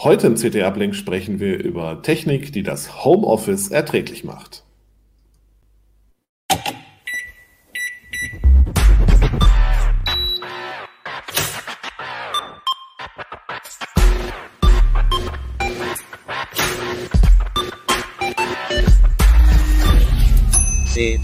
[0.00, 4.62] Heute im CT-Uplink sprechen wir über Technik, die das Homeoffice erträglich macht.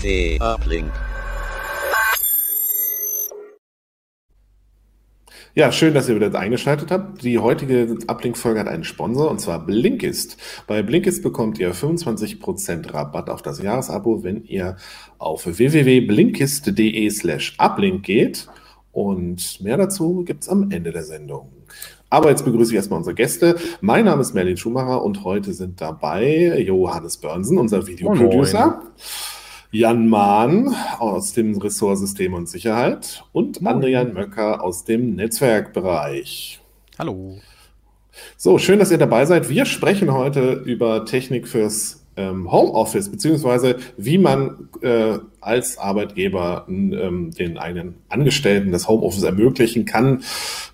[0.04, 0.92] CT Uplink.
[5.54, 7.22] Ja, schön, dass ihr wieder eingeschaltet habt.
[7.22, 10.36] Die heutige Uplink-Folge hat einen Sponsor und zwar Blinkist.
[10.66, 14.76] Bei Blinkist bekommt ihr 25% Rabatt auf das Jahresabo, wenn ihr
[15.18, 18.48] auf www.blinkist.de slash uplink geht.
[18.92, 21.50] Und mehr dazu gibt's am Ende der Sendung.
[22.10, 23.56] Aber jetzt begrüße ich erstmal unsere Gäste.
[23.80, 28.82] Mein Name ist Merlin Schumacher und heute sind dabei Johannes Börnsen, unser Videoproducer.
[29.74, 33.78] Jan Mahn aus dem Ressort System und Sicherheit und Moin.
[33.78, 36.60] Adrian Möcker aus dem Netzwerkbereich.
[36.96, 37.40] Hallo.
[38.36, 39.48] So, schön, dass ihr dabei seid.
[39.48, 47.32] Wir sprechen heute über Technik fürs ähm, Homeoffice, beziehungsweise wie man äh, als Arbeitgeber ähm,
[47.32, 50.22] den eigenen Angestellten das Homeoffice ermöglichen kann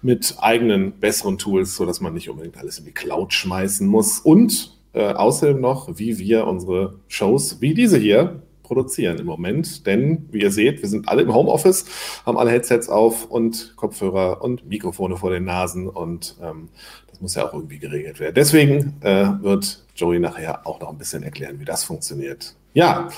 [0.03, 4.19] mit eigenen besseren Tools, sodass man nicht unbedingt alles in die Cloud schmeißen muss.
[4.19, 9.85] Und äh, außerdem noch, wie wir unsere Shows wie diese hier produzieren im Moment.
[9.85, 11.87] Denn, wie ihr seht, wir sind alle im Homeoffice,
[12.25, 16.69] haben alle Headsets auf und Kopfhörer und Mikrofone vor den Nasen und ähm,
[17.09, 18.37] das muss ja auch irgendwie geregelt werden.
[18.37, 22.55] Deswegen äh, wird Joey nachher auch noch ein bisschen erklären, wie das funktioniert.
[22.73, 23.09] Ja,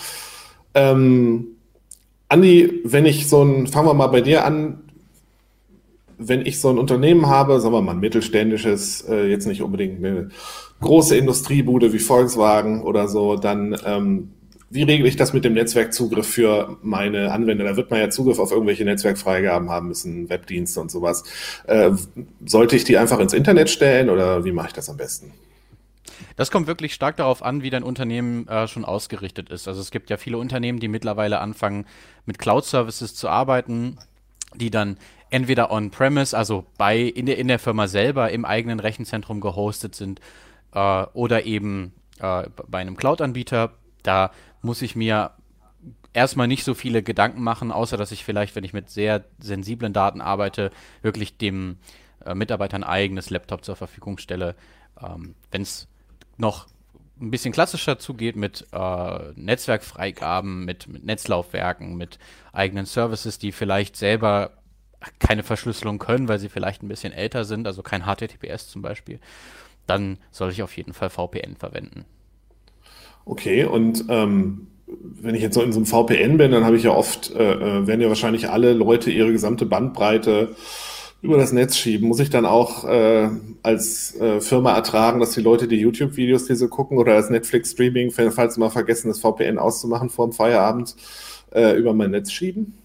[0.73, 1.49] ähm,
[2.31, 4.79] Andi, wenn ich so ein, fangen wir mal bei dir an,
[6.17, 10.03] wenn ich so ein Unternehmen habe, sagen wir mal ein mittelständisches, äh, jetzt nicht unbedingt
[10.03, 10.31] eine
[10.81, 14.31] große Industriebude wie Volkswagen oder so, dann ähm,
[14.73, 17.65] wie regle ich das mit dem Netzwerkzugriff für meine Anwender?
[17.65, 21.25] Da wird man ja Zugriff auf irgendwelche Netzwerkfreigaben haben müssen, Webdienste und sowas.
[21.67, 21.91] Äh,
[22.47, 25.33] sollte ich die einfach ins Internet stellen oder wie mache ich das am besten?
[26.37, 29.69] Das kommt wirklich stark darauf an, wie dein Unternehmen äh, schon ausgerichtet ist.
[29.69, 31.85] Also es gibt ja viele Unternehmen, die mittlerweile anfangen,
[32.25, 33.99] mit Cloud-Services zu arbeiten,
[34.55, 34.97] die dann
[35.29, 40.21] entweder on-premise, also bei in der, in der Firma selber im eigenen Rechenzentrum gehostet sind,
[40.75, 43.73] äh, oder eben äh, bei einem Cloud-Anbieter.
[44.03, 45.33] Da muss ich mir
[46.13, 49.93] erstmal nicht so viele Gedanken machen, außer dass ich vielleicht, wenn ich mit sehr sensiblen
[49.93, 50.71] Daten arbeite,
[51.03, 51.79] wirklich dem
[52.25, 54.55] äh, Mitarbeiter ein eigenes Laptop zur Verfügung stelle.
[55.03, 55.89] Ähm, wenn es
[56.37, 56.67] noch
[57.21, 62.19] ein bisschen klassischer zugeht mit äh, Netzwerkfreigaben, mit, mit Netzlaufwerken, mit
[62.53, 64.53] eigenen Services, die vielleicht selber
[65.19, 69.21] keine Verschlüsselung können, weil sie vielleicht ein bisschen älter sind, also kein HTTPS zum Beispiel,
[69.87, 72.05] dann soll ich auf jeden Fall VPN verwenden.
[73.25, 76.83] Okay, und ähm, wenn ich jetzt so in so einem VPN bin, dann habe ich
[76.83, 80.55] ja oft, äh, äh, werden ja wahrscheinlich alle Leute ihre gesamte Bandbreite
[81.23, 82.09] über das Netz schieben.
[82.09, 83.31] Muss ich dann auch äh,
[83.63, 88.11] als äh, Firma ertragen, dass die Leute die YouTube-Videos, die sie gucken, oder das Netflix-Streaming,
[88.11, 90.97] falls sie mal vergessen, das VPN auszumachen vor dem Feierabend,
[91.53, 92.77] äh, über mein Netz schieben?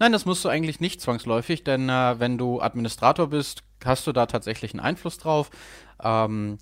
[0.00, 4.12] Nein, das musst du eigentlich nicht zwangsläufig, denn äh, wenn du Administrator bist, hast du
[4.12, 5.50] da tatsächlich einen Einfluss drauf.
[6.02, 6.58] Ähm,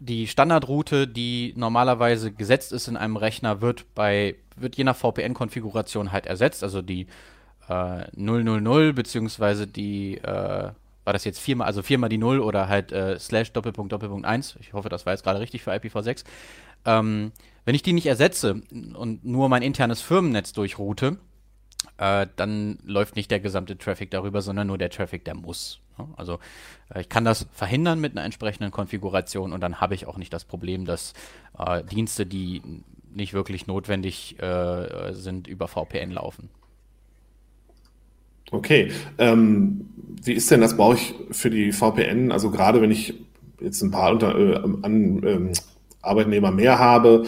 [0.00, 6.12] die Standardroute, die normalerweise gesetzt ist in einem Rechner, wird bei wird je nach VPN-Konfiguration
[6.12, 6.62] halt ersetzt.
[6.62, 7.06] Also die
[7.68, 10.70] äh, 000 beziehungsweise die äh,
[11.04, 14.56] war das jetzt viermal, also viermal die 0 oder halt äh, slash Doppelpunkt Doppelpunkt 1.
[14.60, 16.24] Ich hoffe, das war jetzt gerade richtig für IPv6.
[16.86, 17.32] Ähm,
[17.64, 18.62] wenn ich die nicht ersetze
[18.94, 21.18] und nur mein internes Firmennetz durchroute,
[21.98, 25.80] äh, dann läuft nicht der gesamte Traffic darüber, sondern nur der Traffic, der muss.
[26.16, 26.38] Also
[26.94, 30.32] äh, ich kann das verhindern mit einer entsprechenden Konfiguration und dann habe ich auch nicht
[30.32, 31.12] das Problem, dass
[31.58, 32.62] äh, Dienste, die
[33.12, 36.50] nicht wirklich notwendig äh, sind, über VPN laufen.
[38.50, 38.92] Okay.
[39.18, 39.88] Ähm,
[40.22, 40.76] wie ist denn das?
[40.76, 43.14] Brauche ich für die VPN, also gerade wenn ich
[43.60, 45.52] jetzt ein paar unter, äh, an, ähm,
[46.04, 47.24] Arbeitnehmer mehr habe,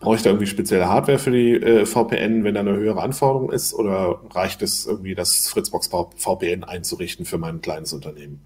[0.00, 3.52] brauche ich da irgendwie spezielle Hardware für die äh, VPN, wenn da eine höhere Anforderung
[3.52, 3.74] ist?
[3.74, 8.40] Oder reicht es irgendwie, das Fritzbox VPN einzurichten für mein kleines Unternehmen?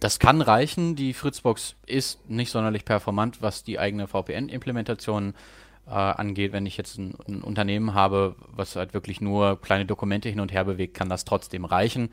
[0.00, 0.94] Das kann reichen.
[0.94, 5.34] Die Fritzbox ist nicht sonderlich performant, was die eigene VPN-Implementation
[5.86, 6.52] äh, angeht.
[6.52, 10.52] Wenn ich jetzt ein, ein, Unternehmen habe, was halt wirklich nur kleine Dokumente hin und
[10.52, 12.10] her bewegt, kann das trotzdem reichen.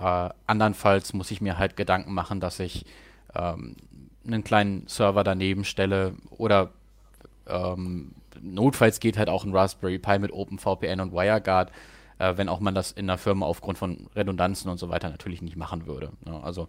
[0.00, 2.86] Äh, andernfalls muss ich mir halt Gedanken machen, dass ich
[3.34, 3.76] ähm,
[4.26, 6.70] einen kleinen Server daneben stelle oder
[7.46, 11.70] ähm, notfalls geht halt auch ein Raspberry Pi mit OpenVPN und WireGuard,
[12.18, 15.42] äh, wenn auch man das in einer Firma aufgrund von Redundanzen und so weiter natürlich
[15.42, 16.12] nicht machen würde.
[16.24, 16.40] Ne?
[16.42, 16.68] Also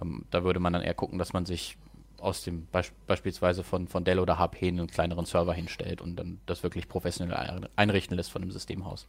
[0.00, 1.76] ähm, da würde man dann eher gucken, dass man sich
[2.18, 6.38] aus dem Beisp beispielsweise von, von Dell oder HP einen kleineren Server hinstellt und dann
[6.46, 9.06] das wirklich professionell einrichten lässt von einem Systemhaus.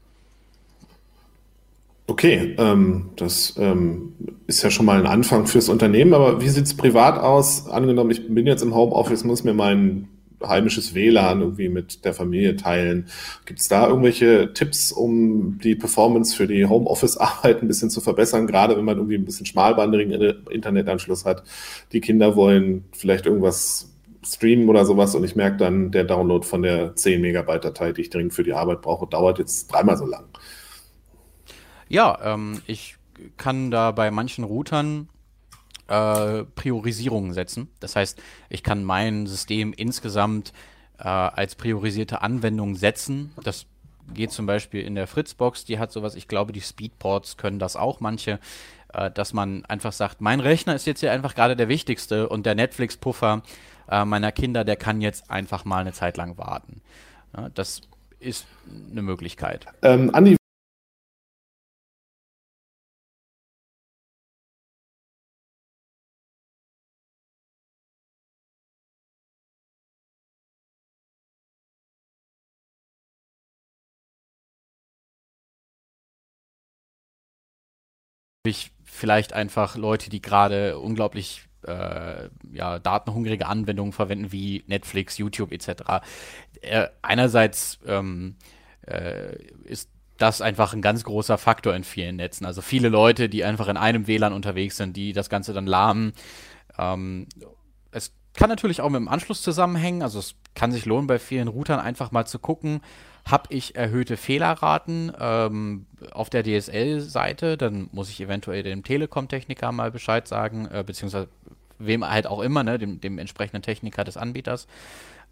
[2.08, 4.14] Okay, ähm, das ähm,
[4.48, 7.68] ist ja schon mal ein Anfang fürs Unternehmen, aber wie sieht es privat aus?
[7.68, 10.10] Angenommen, ich bin jetzt im Homeoffice, muss mir mein
[10.46, 13.08] heimisches WLAN irgendwie mit der Familie teilen.
[13.46, 18.48] Gibt es da irgendwelche Tipps, um die Performance für die Homeoffice-Arbeit ein bisschen zu verbessern,
[18.48, 20.12] gerade wenn man irgendwie ein bisschen schmalbandigen
[20.50, 21.44] Internetanschluss hat?
[21.92, 23.90] Die Kinder wollen vielleicht irgendwas
[24.24, 28.02] streamen oder sowas und ich merke dann, der Download von der 10 Megabyte Datei, die
[28.02, 30.26] ich dringend für die Arbeit brauche, dauert jetzt dreimal so lang.
[31.92, 32.96] Ja, ähm, ich
[33.36, 35.10] kann da bei manchen Routern
[35.90, 37.68] äh, Priorisierungen setzen.
[37.82, 38.18] Das heißt,
[38.50, 40.54] ich kann mein System insgesamt
[41.00, 43.34] äh, als priorisierte Anwendung setzen.
[43.44, 43.66] Das
[44.14, 47.76] geht zum Beispiel in der Fritzbox, die hat sowas, ich glaube, die Speedports können das
[47.76, 48.40] auch manche,
[48.94, 52.46] äh, dass man einfach sagt, mein Rechner ist jetzt hier einfach gerade der wichtigste und
[52.46, 53.44] der Netflix-Puffer
[53.90, 56.82] äh, meiner Kinder, der kann jetzt einfach mal eine Zeit lang warten.
[57.36, 57.82] Ja, das
[58.22, 58.46] ist
[58.92, 59.66] eine Möglichkeit.
[59.82, 60.38] Ähm, Andi,
[78.50, 85.52] ich vielleicht einfach Leute, die gerade unglaublich äh, ja, datenhungrige Anwendungen verwenden wie Netflix, YouTube
[85.52, 86.02] etc.
[86.62, 88.36] Äh, einerseits ähm,
[88.88, 92.46] äh, ist das einfach ein ganz großer Faktor in vielen Netzen.
[92.46, 96.14] Also viele Leute, die einfach in einem WLAN unterwegs sind, die das Ganze dann lahmen.
[96.78, 97.28] Ähm,
[97.92, 100.02] es kann natürlich auch mit dem Anschluss zusammenhängen.
[100.02, 102.82] Also es kann sich lohnen, bei vielen Routern einfach mal zu gucken,
[103.26, 109.92] habe ich erhöhte Fehlerraten ähm, auf der DSL-Seite, dann muss ich eventuell dem Telekom-Techniker mal
[109.92, 111.30] Bescheid sagen, äh, beziehungsweise
[111.78, 114.68] wem halt auch immer, ne, dem, dem entsprechenden Techniker des Anbieters.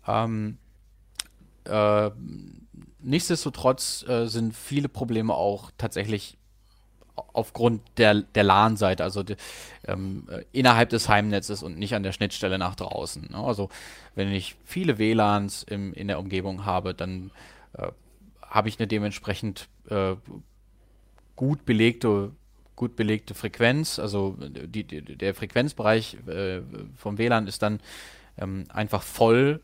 [0.08, 0.58] Ähm,
[1.66, 2.12] äh,
[3.02, 6.38] nichtsdestotrotz äh, sind viele Probleme auch tatsächlich
[7.34, 9.36] aufgrund der, der LAN-Seite, also die,
[9.88, 13.30] ähm, äh, innerhalb des Heimnetzes und nicht an der Schnittstelle nach draußen.
[13.32, 13.38] Ne?
[13.38, 13.70] Also
[14.16, 17.32] wenn ich viele WLANs im, in der Umgebung habe, dann
[17.74, 17.88] äh,
[18.42, 20.16] habe ich eine dementsprechend äh,
[21.36, 22.32] gut belegte
[22.80, 26.62] gut belegte Frequenz, also die, die, der Frequenzbereich äh,
[26.96, 27.82] vom WLAN ist dann
[28.38, 29.60] ähm, einfach voll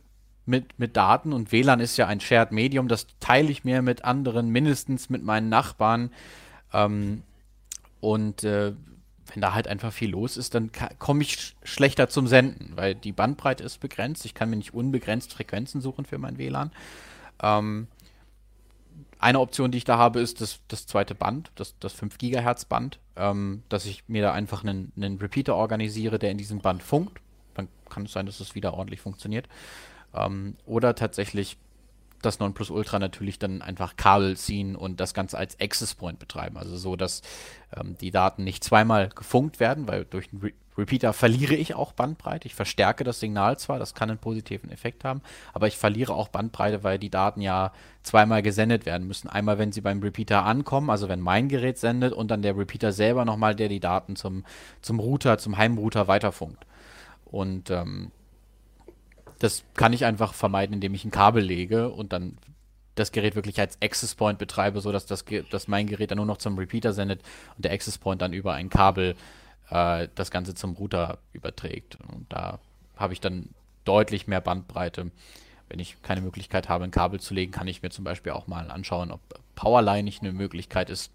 [0.46, 4.04] mit, mit Daten und WLAN ist ja ein Shared Medium, das teile ich mir mit
[4.04, 6.12] anderen, mindestens mit meinen Nachbarn.
[6.74, 7.24] Ähm,
[8.02, 8.74] und äh,
[9.34, 12.96] wenn da halt einfach viel los ist, dann komme ich sch schlechter zum Senden, weil
[12.96, 14.26] die Bandbreite ist begrenzt.
[14.26, 16.72] Ich kann mir nicht unbegrenzt Frequenzen suchen für mein WLAN.
[17.42, 17.88] Ähm,
[19.26, 22.66] eine Option, die ich da habe, ist das, das zweite Band, das, das 5 GHz
[22.66, 26.84] Band, ähm, dass ich mir da einfach einen, einen Repeater organisiere, der in diesem Band
[26.84, 27.20] funkt.
[27.56, 29.48] Dann kann es sein, dass es wieder ordentlich funktioniert.
[30.14, 31.58] Ähm, oder tatsächlich
[32.22, 36.58] das Nonplusultra natürlich dann einfach Kabel ziehen und das Ganze als Access Point betreiben.
[36.58, 37.24] Also so, dass
[37.76, 41.94] ähm, die Daten nicht zweimal gefunkt werden, weil durch einen Re Repeater verliere ich auch
[41.94, 42.48] Bandbreite.
[42.48, 45.22] Ich verstärke das Signal zwar, das kann einen positiven Effekt haben,
[45.54, 47.72] aber ich verliere auch Bandbreite, weil die Daten ja
[48.04, 49.30] zweimal gesendet werden müssen.
[49.30, 52.92] Einmal, wenn sie beim Repeater ankommen, also wenn mein Gerät sendet und dann der Repeater
[52.92, 54.44] selber nochmal, der die Daten zum,
[54.82, 56.66] zum Router, zum Heimrouter weiterfunkt.
[57.26, 58.12] Und ähm,
[59.40, 62.38] das kann ich einfach vermeiden, indem ich ein Kabel lege und dann
[62.96, 66.38] das Gerät wirklich als Access Point betreibe, sodass das, dass mein Gerät dann nur noch
[66.38, 67.22] zum Repeater sendet
[67.58, 69.16] und der Access Point dann über ein Kabel äh,
[69.70, 71.98] das Ganze zum Router überträgt.
[72.14, 72.60] Und da
[72.96, 73.50] habe ich dann
[73.84, 75.12] deutlich mehr Bandbreite.
[75.70, 78.48] Wenn ich keine Möglichkeit habe, ein Kabel zu legen, kann ich mir zum Beispiel auch
[78.48, 79.22] mal anschauen, ob
[79.56, 81.12] Powerline nicht eine Möglichkeit ist.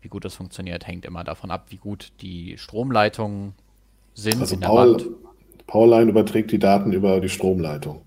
[0.00, 3.54] Wie gut das funktioniert, hängt immer davon ab, wie gut die Stromleitungen
[4.14, 5.06] sind also in der Power, Wand.
[5.66, 8.02] Powerline überträgt die Daten über die Stromleitung.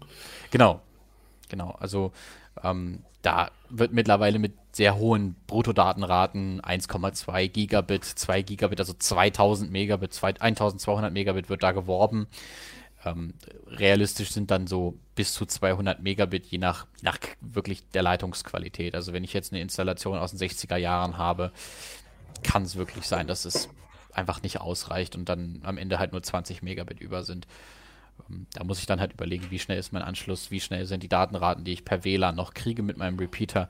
[0.51, 0.82] Genau,
[1.50, 1.77] genau.
[1.79, 2.12] Also
[2.62, 10.19] ähm, da wird mittlerweile mit sehr hohen Bruttodatenraten 1,2 Gigabit, 2 Gigabit, also 2000 Megabit,
[10.21, 12.27] 1200 Megabit wird da geworben.
[13.05, 13.35] Ähm,
[13.67, 18.95] realistisch sind dann so bis zu 200 Megabit, je nach, nach wirklich der Leitungsqualität.
[18.95, 21.51] Also wenn ich jetzt eine Installation aus den 60er Jahren habe,
[22.41, 23.69] kann es wirklich sein, dass es
[24.11, 27.45] einfach nicht ausreicht und dann am Ende halt nur 20 Megabit über sind.
[28.29, 31.03] Ähm, da muss ich dann halt überlegen, wie schnell ist mein Anschluss, wie schnell sind
[31.03, 33.69] die Datenraten, die ich per WLAN noch kriege mit meinem Repeater.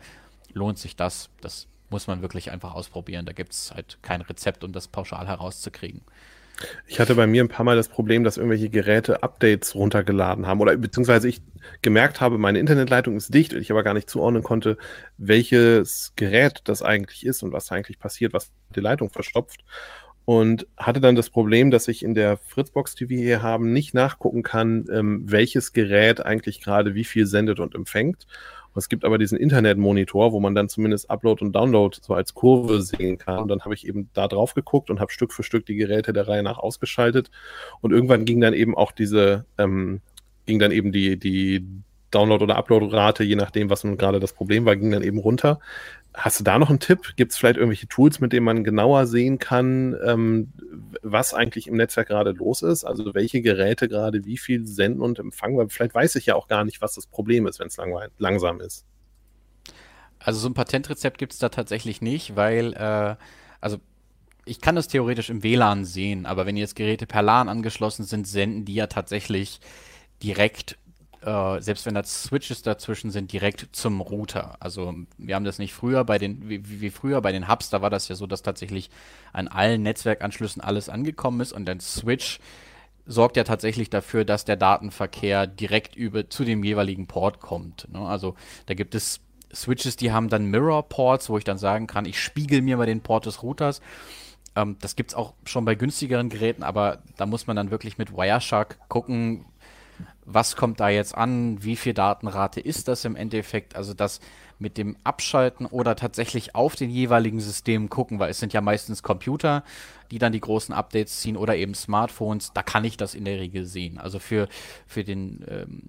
[0.54, 1.30] Lohnt sich das?
[1.42, 3.26] Das muss man wirklich einfach ausprobieren.
[3.26, 6.02] Da gibt es halt kein Rezept, um das pauschal herauszukriegen.
[6.88, 10.62] Ich hatte bei mir ein paar Mal das Problem, dass irgendwelche Geräte Updates runtergeladen haben
[10.62, 11.42] oder beziehungsweise ich
[11.82, 14.78] gemerkt habe, meine Internetleitung ist dicht und ich aber gar nicht zuordnen konnte,
[15.18, 19.64] welches Gerät das eigentlich ist und was eigentlich passiert, was die Leitung verstopft
[20.26, 23.94] und hatte dann das Problem, dass ich in der Fritzbox, die wir hier haben, nicht
[23.94, 28.26] nachgucken kann, ähm, welches Gerät eigentlich gerade wie viel sendet und empfängt.
[28.76, 32.82] Es gibt aber diesen Internetmonitor, wo man dann zumindest Upload und Download so als Kurve
[32.82, 33.40] sehen kann.
[33.40, 36.14] Und dann habe ich eben da drauf geguckt und habe Stück für Stück die Geräte
[36.14, 37.30] der Reihe nach ausgeschaltet.
[37.82, 40.02] Und irgendwann ging dann eben auch diese, ähm,
[40.46, 41.66] ging dann eben die, die
[42.14, 45.60] Download- oder Upload-Rate, je nachdem, was nun gerade das Problem war, ging dann eben runter.
[46.14, 47.16] Hast du da noch einen Tipp?
[47.16, 50.54] Gibt es vielleicht irgendwelche Tools, mit denen man genauer sehen kann, ähm,
[51.02, 52.84] was eigentlich im Netzwerk gerade los ist?
[52.84, 55.58] Also welche Geräte gerade wie viel senden und empfangen?
[55.58, 57.94] Weil vielleicht weiß ich ja auch gar nicht, was das Problem ist, wenn es lang
[58.20, 58.86] langsam ist.
[60.20, 63.16] Also so ein Patentrezept gibt es da tatsächlich nicht, weil, äh,
[63.60, 63.78] also
[64.46, 68.28] ich kann das theoretisch im WLAN sehen, aber wenn jetzt Geräte per LAN angeschlossen sind,
[68.28, 69.60] senden die ja tatsächlich
[70.22, 70.78] direkt
[71.26, 74.58] äh, selbst wenn da Switches dazwischen sind, direkt zum Router.
[74.60, 77.82] Also wir haben das nicht früher bei den, wie, wie, früher bei den Hubs, da
[77.82, 78.90] war das ja so, dass tatsächlich
[79.32, 82.40] an allen Netzwerkanschlüssen alles angekommen ist und ein Switch
[83.06, 87.88] sorgt ja tatsächlich dafür, dass der Datenverkehr direkt über zu dem jeweiligen Port kommt.
[87.92, 88.00] Ne?
[88.00, 89.20] Also da gibt es
[89.54, 93.02] Switches, die haben dann Mirror-Ports, wo ich dann sagen kann, ich spiegel mir mal den
[93.02, 93.82] Port des Routers.
[94.56, 97.98] Ähm, das gibt es auch schon bei günstigeren Geräten, aber da muss man dann wirklich
[97.98, 99.46] mit Wireshark gucken,
[100.26, 104.20] was kommt da jetzt an, wie viel Datenrate ist das im Endeffekt, also das
[104.60, 109.04] mit dem Abschalten oder tatsächlich auf den jeweiligen Systemen gucken, weil es sind ja meistens
[109.04, 109.64] Computer,
[110.12, 113.40] die dann die großen Updates ziehen oder eben Smartphones, da kann ich das in der
[113.40, 113.98] Regel sehen.
[113.98, 114.48] Also für,
[114.88, 115.82] für, den, ähm,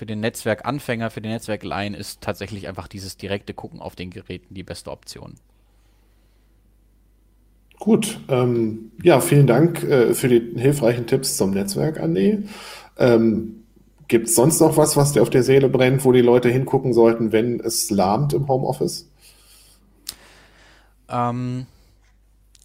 [0.00, 4.64] den Netzwerkanfänger, für den Netzwerklein ist tatsächlich einfach dieses direkte Gucken auf den Geräten die
[4.64, 5.34] beste Option.
[7.78, 12.44] Gut, ähm, ja, vielen Dank äh, für die hilfreichen Tipps zum Netzwerk, Andi.
[12.98, 13.64] Ähm,
[14.08, 16.94] Gibt es sonst noch was, was dir auf der Seele brennt, wo die Leute hingucken
[16.94, 19.08] sollten, wenn es lahmt im Homeoffice?
[21.08, 21.66] Ähm,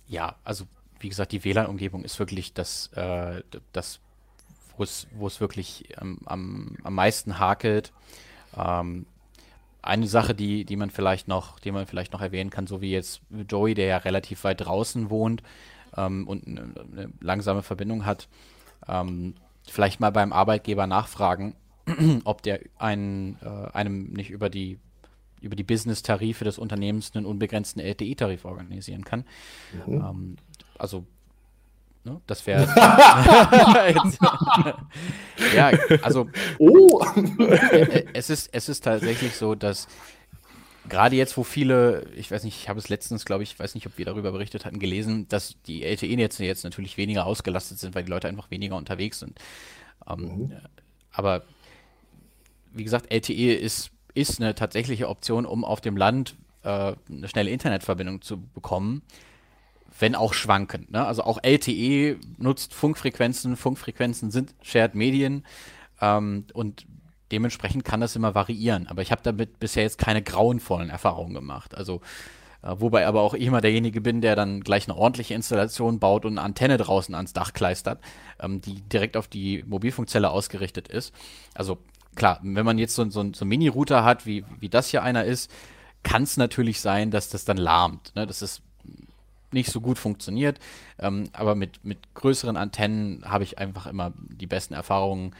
[0.08, 0.66] ja, also
[1.00, 3.42] wie gesagt, die WLAN-Umgebung ist wirklich das, äh,
[3.74, 4.00] das
[4.78, 4.84] wo
[5.28, 7.92] es, wirklich ähm, am, am meisten hakelt.
[8.58, 9.06] Ähm,
[9.82, 12.92] eine Sache, die, die man vielleicht noch, die man vielleicht noch erwähnen kann, so wie
[12.92, 15.44] jetzt Joey, der ja relativ weit draußen wohnt
[15.98, 18.28] ähm, und eine, eine, langsame Verbindung hat,
[18.88, 19.36] ähm,
[19.70, 21.56] vielleicht mal beim Arbeitgeber nachfragen,
[22.24, 24.80] ob der einen, äh, einem nicht über die
[25.42, 29.26] über die Business-Tarife des Unternehmens einen unbegrenzten LTE-Tarif organisieren kann.
[29.86, 29.94] Mhm.
[29.96, 30.38] Ähm,
[30.78, 31.06] also
[32.06, 32.22] Ne?
[32.28, 32.64] Das wäre.
[35.56, 36.30] ja, also.
[36.60, 37.02] Oh!
[37.40, 39.88] Äh, äh, es, ist, es ist tatsächlich so, dass
[40.90, 43.88] gerade jetzt, wo viele, ich weiß nicht, ich habe es letztens, glaube ich, weiß nicht,
[43.88, 48.04] ob wir darüber berichtet hatten, gelesen, dass die LTE-Netze jetzt natürlich weniger ausgelastet sind, weil
[48.04, 49.40] die Leute einfach weniger unterwegs sind.
[50.08, 50.54] Ähm, mhm.
[51.12, 51.44] Aber
[52.74, 57.52] wie gesagt, LTE ist, ist eine tatsächliche Option, um auf dem Land äh, eine schnelle
[57.52, 59.04] Internetverbindung zu bekommen,
[60.00, 60.92] wenn auch schwankend.
[60.92, 61.06] Ne?
[61.06, 65.46] Also auch LTE nutzt Funkfrequenzen, Funkfrequenzen sind Shared Medien
[66.02, 66.86] ähm, und
[67.32, 68.88] dementsprechend kann das immer variieren.
[68.88, 71.76] Aber ich habe damit bisher jetzt keine grauenvollen Erfahrungen gemacht.
[71.76, 72.02] Also
[72.64, 76.26] äh, wobei aber auch ich immer derjenige bin, der dann gleich eine ordentliche Installation baut
[76.26, 78.00] und eine Antenne draußen ans Dach kleistert,
[78.40, 81.14] ähm, die direkt auf die Mobilfunkzelle ausgerichtet ist.
[81.54, 81.78] Also
[82.16, 85.26] klar, wenn man jetzt so, so, so einen Mini-Router hat, wie, wie das hier einer
[85.26, 85.52] ist,
[86.04, 88.14] kann es natürlich sein, dass das dann lahmt.
[88.16, 88.26] Ne?
[88.26, 88.62] Das ist
[89.52, 90.60] nicht so gut funktioniert.
[91.00, 95.36] Ähm, aber mit, mit größeren Antennen habe ich einfach immer die besten Erfahrungen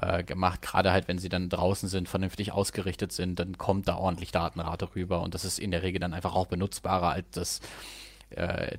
[0.00, 0.62] äh, gemacht.
[0.62, 4.94] Gerade halt, wenn sie dann draußen sind, vernünftig ausgerichtet sind, dann kommt da ordentlich Datenrate
[4.94, 7.60] rüber und das ist in der Regel dann einfach auch benutzbarer als das,
[8.30, 8.78] äh,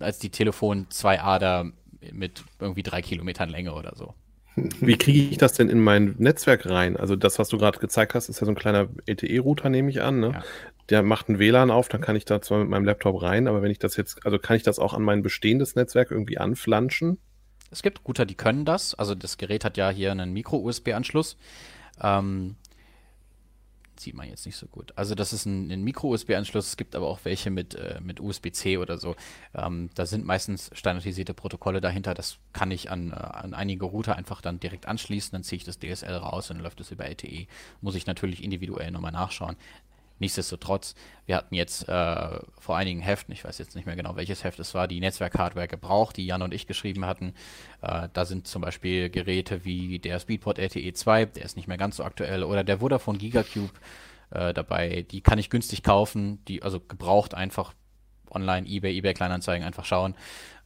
[0.00, 1.72] als die Telefon 2A
[2.12, 4.14] mit irgendwie drei Kilometern Länge oder so.
[4.56, 6.96] Wie kriege ich das denn in mein Netzwerk rein?
[6.96, 10.02] Also das, was du gerade gezeigt hast, ist ja so ein kleiner LTE-Router, nehme ich
[10.02, 10.20] an.
[10.20, 10.32] Ne?
[10.34, 10.42] Ja.
[10.90, 13.62] Der macht ein WLAN auf, dann kann ich da zwar mit meinem Laptop rein, aber
[13.62, 17.18] wenn ich das jetzt, also kann ich das auch an mein bestehendes Netzwerk irgendwie anflanschen?
[17.70, 18.94] Es gibt Router, die können das.
[18.94, 21.36] Also das Gerät hat ja hier einen Micro-USB-Anschluss.
[22.02, 22.56] Ähm,
[24.00, 24.92] sieht man jetzt nicht so gut.
[24.96, 26.68] Also das ist ein, ein Micro-USB-Anschluss.
[26.68, 29.14] Es gibt aber auch welche mit, äh, mit USB-C oder so.
[29.54, 32.14] Ähm, da sind meistens standardisierte Protokolle dahinter.
[32.14, 35.32] Das kann ich an, äh, an einige Router einfach dann direkt anschließen.
[35.32, 37.46] Dann ziehe ich das DSL raus und läuft es über LTE.
[37.80, 39.56] Muss ich natürlich individuell nochmal nachschauen.
[40.20, 40.94] Nichtsdestotrotz,
[41.26, 44.60] wir hatten jetzt äh, vor einigen Heften, ich weiß jetzt nicht mehr genau, welches Heft
[44.60, 47.34] es war, die Netzwerk-Hardware gebraucht, die Jan und ich geschrieben hatten.
[47.80, 51.78] Äh, da sind zum Beispiel Geräte wie der Speedport LTE 2, der ist nicht mehr
[51.78, 53.72] ganz so aktuell, oder der Vodafone Gigacube
[54.30, 55.06] äh, dabei.
[55.10, 57.72] Die kann ich günstig kaufen, die also gebraucht einfach
[58.30, 60.14] online, eBay, eBay Kleinanzeigen einfach schauen.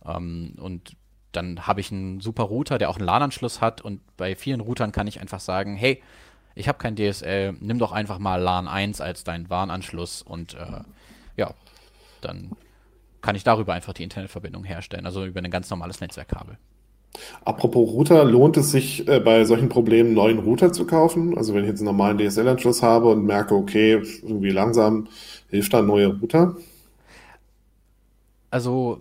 [0.04, 0.96] Ähm, und
[1.30, 4.92] dann habe ich einen super Router, der auch einen LAN-Anschluss hat und bei vielen Routern
[4.92, 6.02] kann ich einfach sagen, hey,
[6.54, 10.82] ich habe kein DSL, nimm doch einfach mal LAN 1 als deinen WAN-Anschluss und äh,
[11.36, 11.52] ja,
[12.20, 12.52] dann
[13.22, 16.58] kann ich darüber einfach die Internetverbindung herstellen, also über ein ganz normales Netzwerkkabel.
[17.44, 21.36] Apropos Router, lohnt es sich äh, bei solchen Problemen einen neuen Router zu kaufen?
[21.38, 25.08] Also wenn ich jetzt einen normalen DSL-Anschluss habe und merke, okay, irgendwie langsam,
[25.48, 26.56] hilft da ein neuer Router?
[28.50, 29.00] Also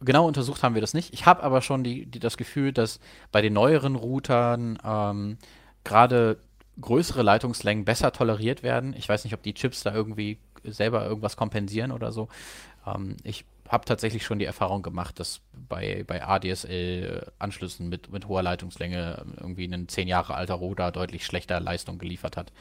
[0.00, 1.14] genau untersucht haben wir das nicht.
[1.14, 3.00] Ich habe aber schon die, die, das Gefühl, dass
[3.32, 5.38] bei den neueren Routern ähm,
[5.84, 6.38] gerade
[6.80, 8.94] größere Leitungslängen besser toleriert werden.
[8.96, 12.28] Ich weiß nicht, ob die Chips da irgendwie selber irgendwas kompensieren oder so.
[12.86, 18.42] Ähm, ich habe tatsächlich schon die Erfahrung gemacht, dass bei, bei ADSL-Anschlüssen mit, mit hoher
[18.42, 22.52] Leitungslänge irgendwie ein zehn Jahre alter Router deutlich schlechter Leistung geliefert hat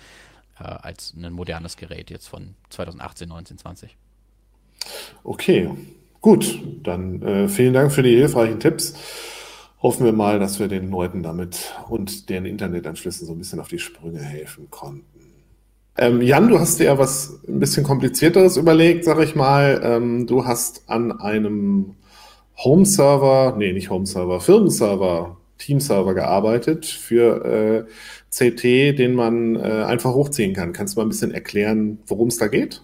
[0.60, 3.98] äh, als ein modernes Gerät jetzt von 2018, 19, 20.
[5.24, 5.70] Okay,
[6.22, 6.60] gut.
[6.84, 8.96] Dann äh, vielen Dank für die hilfreichen Tipps
[9.86, 13.68] hoffen wir mal, dass wir den Leuten damit und deren Internetanschlüssen so ein bisschen auf
[13.68, 15.06] die Sprünge helfen konnten.
[15.96, 19.80] Ähm, Jan, du hast dir ja was ein bisschen komplizierteres überlegt, sag ich mal.
[19.84, 21.98] Ähm, du hast an einem
[22.58, 27.86] Home-Server, nee, nicht Home-Server, Firmenserver, Team-Server gearbeitet für äh,
[28.32, 30.74] CT, den man äh, einfach hochziehen kann.
[30.74, 32.82] Kannst du mal ein bisschen erklären, worum es da geht?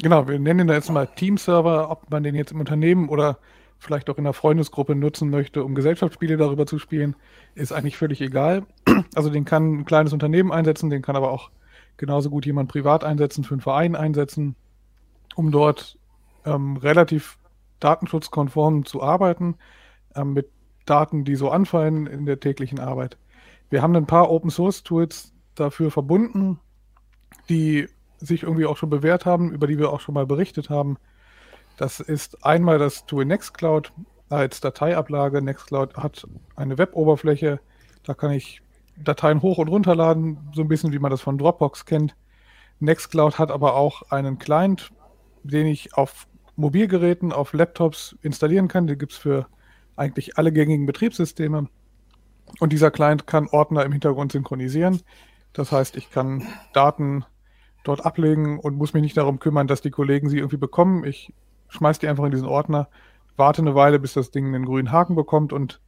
[0.00, 3.38] Genau, wir nennen den da jetzt mal Team-Server, ob man den jetzt im Unternehmen oder
[3.82, 7.16] vielleicht auch in der Freundesgruppe nutzen möchte, um Gesellschaftsspiele darüber zu spielen,
[7.54, 8.64] ist eigentlich völlig egal.
[9.14, 11.50] Also den kann ein kleines Unternehmen einsetzen, den kann aber auch
[11.96, 14.54] genauso gut jemand privat einsetzen, für einen Verein einsetzen,
[15.34, 15.98] um dort
[16.44, 17.38] ähm, relativ
[17.80, 19.56] datenschutzkonform zu arbeiten,
[20.14, 20.48] ähm, mit
[20.86, 23.18] Daten, die so anfallen in der täglichen Arbeit.
[23.70, 26.60] Wir haben ein paar Open Source Tools dafür verbunden,
[27.48, 30.96] die sich irgendwie auch schon bewährt haben, über die wir auch schon mal berichtet haben.
[31.82, 33.92] Das ist einmal das Tool Nextcloud
[34.28, 35.42] als Dateiablage.
[35.42, 37.58] Nextcloud hat eine Web-Oberfläche.
[38.04, 38.62] Da kann ich
[38.96, 42.14] Dateien hoch und runterladen, so ein bisschen wie man das von Dropbox kennt.
[42.78, 44.92] Nextcloud hat aber auch einen Client,
[45.42, 48.86] den ich auf Mobilgeräten, auf Laptops installieren kann.
[48.86, 49.48] Den gibt es für
[49.96, 51.68] eigentlich alle gängigen Betriebssysteme.
[52.60, 55.02] Und dieser Client kann Ordner im Hintergrund synchronisieren.
[55.52, 57.24] Das heißt, ich kann Daten
[57.82, 61.02] dort ablegen und muss mich nicht darum kümmern, dass die Kollegen sie irgendwie bekommen.
[61.02, 61.32] Ich
[61.72, 62.88] schmeiß die einfach in diesen Ordner,
[63.36, 65.80] warte eine Weile, bis das Ding einen grünen Haken bekommt und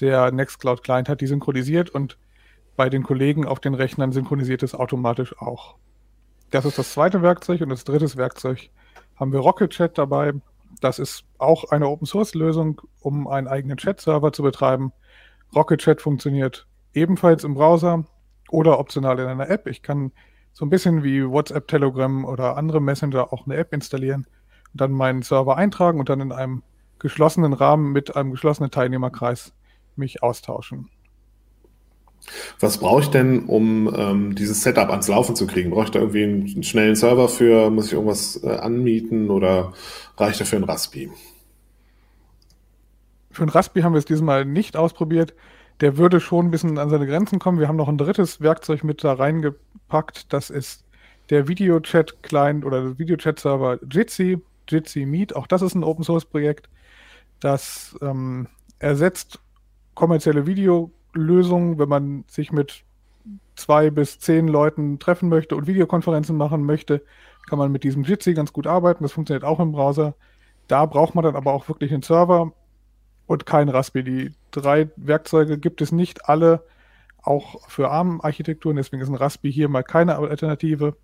[0.00, 2.18] der Nextcloud Client hat die synchronisiert und
[2.76, 5.76] bei den Kollegen auf den Rechnern synchronisiert es automatisch auch.
[6.50, 8.70] Das ist das zweite Werkzeug und das dritte Werkzeug
[9.16, 10.32] haben wir Rocket Chat dabei.
[10.80, 14.92] Das ist auch eine Open Source Lösung, um einen eigenen Chat-Server zu betreiben.
[15.54, 18.04] Rocket Chat funktioniert ebenfalls im Browser
[18.50, 19.66] oder optional in einer App.
[19.66, 20.12] Ich kann
[20.52, 24.26] so ein bisschen wie WhatsApp, Telegram oder andere Messenger auch eine App installieren
[24.76, 26.62] dann meinen Server eintragen und dann in einem
[26.98, 29.52] geschlossenen Rahmen mit einem geschlossenen Teilnehmerkreis
[29.96, 30.88] mich austauschen.
[32.58, 35.70] Was brauche ich denn, um ähm, dieses Setup ans Laufen zu kriegen?
[35.70, 37.70] Brauche ich da irgendwie einen, schnellen Server für?
[37.70, 39.72] Muss ich irgendwas äh, anmieten oder
[40.16, 41.10] reicht dafür ein Raspi?
[43.30, 45.34] Für ein Raspi haben wir es diesmal nicht ausprobiert.
[45.80, 47.60] Der würde schon ein bisschen an seine Grenzen kommen.
[47.60, 50.32] Wir haben noch ein drittes Werkzeug mit da reingepackt.
[50.32, 50.84] Das ist
[51.28, 54.38] der Videochat-Client oder der Videochat-Server Jitsi.
[54.68, 56.68] Jitsi Meet, auch das ist ein Open Source Projekt,
[57.40, 58.48] das ähm,
[58.78, 59.40] ersetzt
[59.94, 62.84] kommerzielle Videolösungen, wenn man sich mit
[63.56, 67.02] zwei bis zehn Leuten treffen möchte und Videokonferenzen machen möchte,
[67.48, 69.02] kann man mit diesem Jitsi ganz gut arbeiten.
[69.02, 70.14] Das funktioniert auch im Browser.
[70.68, 72.52] Da braucht man dann aber auch wirklich einen Server
[73.26, 74.04] und kein Raspberry.
[74.04, 76.64] Die drei Werkzeuge gibt es nicht alle,
[77.22, 78.76] auch für ARM-Architekturen.
[78.76, 80.96] Deswegen ist ein Raspberry hier mal keine Alternative.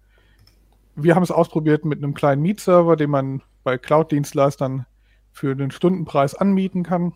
[0.95, 4.87] Wir haben es ausprobiert mit einem kleinen Meet-Server, den man bei Cloud-Dienstleistern
[5.33, 7.15] für den Stundenpreis anmieten kann.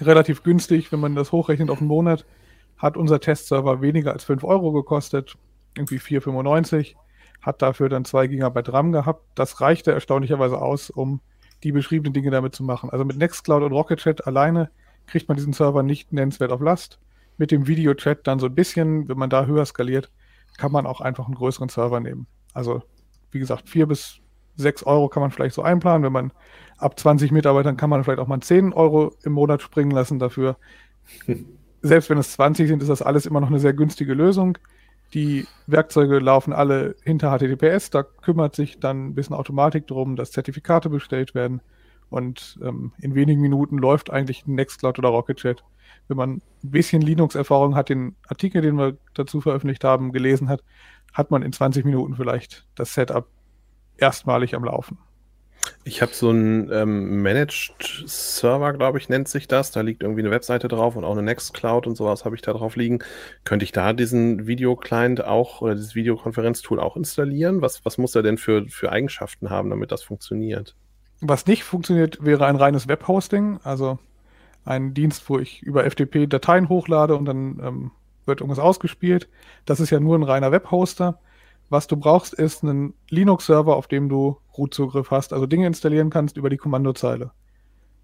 [0.00, 2.24] Relativ günstig, wenn man das hochrechnet auf einen Monat,
[2.78, 5.36] hat unser Testserver weniger als 5 Euro gekostet,
[5.76, 6.94] irgendwie 4,95,
[7.40, 9.24] hat dafür dann 2 GB RAM gehabt.
[9.34, 11.20] Das reichte erstaunlicherweise aus, um
[11.62, 12.90] die beschriebenen Dinge damit zu machen.
[12.90, 14.70] Also mit Nextcloud und Rocket alleine
[15.06, 16.98] kriegt man diesen Server nicht nennenswert auf Last.
[17.38, 20.10] Mit dem Videochat dann so ein bisschen, wenn man da höher skaliert,
[20.58, 22.26] kann man auch einfach einen größeren Server nehmen.
[22.52, 22.82] Also
[23.30, 24.21] wie gesagt, 4 bis
[24.56, 26.02] 6 Euro kann man vielleicht so einplanen.
[26.02, 26.32] Wenn man
[26.78, 30.56] ab 20 Mitarbeitern kann man vielleicht auch mal 10 Euro im Monat springen lassen dafür.
[31.82, 34.58] Selbst wenn es 20 sind, ist das alles immer noch eine sehr günstige Lösung.
[35.14, 40.32] Die Werkzeuge laufen alle hinter HTTPS, da kümmert sich dann ein bisschen Automatik drum, dass
[40.32, 41.60] Zertifikate bestellt werden.
[42.08, 45.64] Und ähm, in wenigen Minuten läuft eigentlich Nextcloud oder Rocketchat.
[46.08, 46.30] Wenn man
[46.62, 50.62] ein bisschen Linux-Erfahrung hat, den Artikel, den wir dazu veröffentlicht haben, gelesen hat,
[51.12, 53.26] hat man in 20 Minuten vielleicht das Setup
[54.02, 54.98] erstmalig am Laufen.
[55.84, 59.70] Ich habe so einen ähm, Managed Server, glaube ich, nennt sich das.
[59.70, 62.52] Da liegt irgendwie eine Webseite drauf und auch eine Nextcloud und sowas habe ich da
[62.52, 63.00] drauf liegen.
[63.44, 67.62] Könnte ich da diesen Videoclient auch oder dieses Videokonferenztool auch installieren?
[67.62, 70.76] Was, was muss er denn für, für Eigenschaften haben, damit das funktioniert?
[71.20, 73.98] Was nicht funktioniert, wäre ein reines Webhosting, also
[74.64, 77.90] ein Dienst, wo ich über FTP Dateien hochlade und dann ähm,
[78.26, 79.28] wird irgendwas ausgespielt.
[79.64, 81.20] Das ist ja nur ein reiner Webhoster.
[81.72, 86.36] Was du brauchst, ist einen Linux-Server, auf dem du Root-Zugriff hast, also Dinge installieren kannst
[86.36, 87.30] über die Kommandozeile.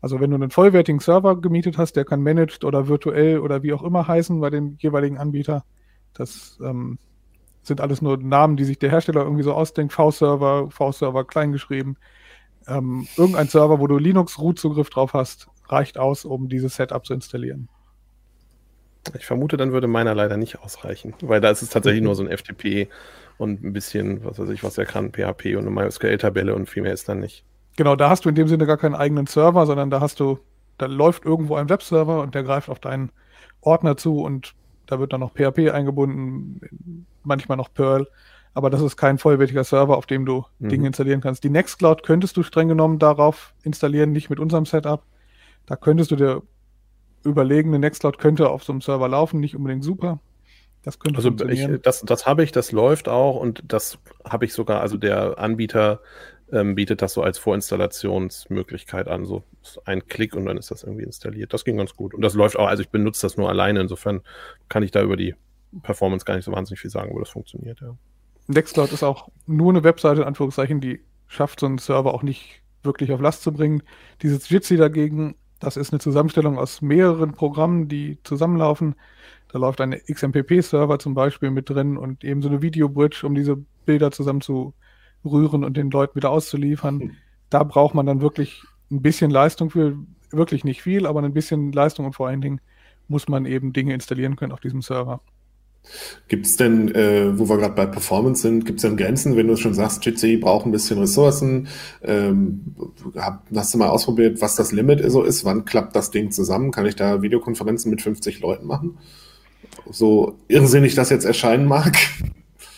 [0.01, 3.75] Also wenn du einen vollwertigen Server gemietet hast, der kann managed oder virtuell oder wie
[3.75, 5.67] auch immer heißen bei dem jeweiligen Anbieter.
[6.15, 6.99] Das ähm,
[7.61, 9.93] sind alles nur Namen, die sich der Hersteller irgendwie so ausdenkt.
[9.93, 11.99] V-Server, V-Server kleingeschrieben.
[12.67, 17.69] Ähm, irgendein Server, wo du Linux-Root-Zugriff drauf hast, reicht aus, um dieses Setup zu installieren.
[19.17, 22.25] Ich vermute, dann würde meiner leider nicht ausreichen, weil da ist es tatsächlich nur so
[22.25, 22.89] ein FTP
[23.39, 26.83] und ein bisschen, was weiß ich, was er kann, PHP und eine MySQL-Tabelle und viel
[26.83, 27.45] mehr ist dann nicht.
[27.77, 30.41] Genau, da hast du in dem Sinne gar keinen eigenen Server, sondern da hast du,
[30.79, 33.11] da läuft irgendwo ein Webserver und der greift auf deinen
[33.61, 34.55] Ordner zu und
[34.87, 38.09] da wird dann noch PHP eingebunden, manchmal noch Perl.
[38.55, 40.71] Aber das ist kein vollwertiger Server, auf dem du mhm.
[40.71, 41.45] Dinge installieren kannst.
[41.45, 45.05] Die Nextcloud könntest du streng genommen darauf installieren, nicht mit unserem Setup.
[45.67, 46.43] Da könntest du dir
[47.25, 50.21] überlegen, eine Nextcloud könnte auf so einem Server laufen, nicht unbedingt super.
[50.83, 54.53] Das könnte also ich, das, das habe ich, das läuft auch und das habe ich
[54.53, 56.01] sogar, also der Anbieter
[56.53, 59.25] ähm, bietet das so als Vorinstallationsmöglichkeit an.
[59.25, 59.45] So
[59.85, 61.53] ein Klick und dann ist das irgendwie installiert.
[61.53, 62.15] Das ging ganz gut.
[62.15, 64.23] Und das läuft auch, also ich benutze das nur alleine, insofern
[64.69, 65.35] kann ich da über die
[65.83, 67.95] Performance gar nicht so wahnsinnig viel sagen, aber das funktioniert, ja.
[68.47, 72.63] Nextcloud ist auch nur eine Webseite, in Anführungszeichen, die schafft so einen Server auch nicht
[72.83, 73.83] wirklich auf Last zu bringen.
[74.23, 78.95] Dieses Jitsi dagegen, das ist eine Zusammenstellung aus mehreren Programmen, die zusammenlaufen.
[79.53, 83.57] Da läuft ein XMPP-Server zum Beispiel mit drin und eben so eine Video-Bridge, um diese
[83.87, 84.75] Bilder zusammen zu
[85.25, 87.01] rühren und den Leuten wieder auszuliefern.
[87.01, 87.17] Hm.
[87.51, 89.97] Da braucht man dann wirklich ein bisschen Leistung für,
[90.31, 92.61] wirklich nicht viel, aber ein bisschen Leistung und vor allen Dingen
[93.09, 95.21] muss man eben Dinge installieren können auf diesem Server.
[96.29, 99.49] Gibt es denn, äh, wo wir gerade bei Performance sind, gibt es denn Grenzen, wenn
[99.49, 101.69] du schon sagst, Jitsi braucht ein bisschen Ressourcen?
[102.03, 102.75] Ähm,
[103.17, 105.45] hab, hast du mal ausprobiert, was das Limit so ist?
[105.45, 106.71] Wann klappt das Ding zusammen?
[106.71, 108.99] Kann ich da Videokonferenzen mit 50 Leuten machen?
[109.91, 111.97] so irrsinnig das jetzt erscheinen mag.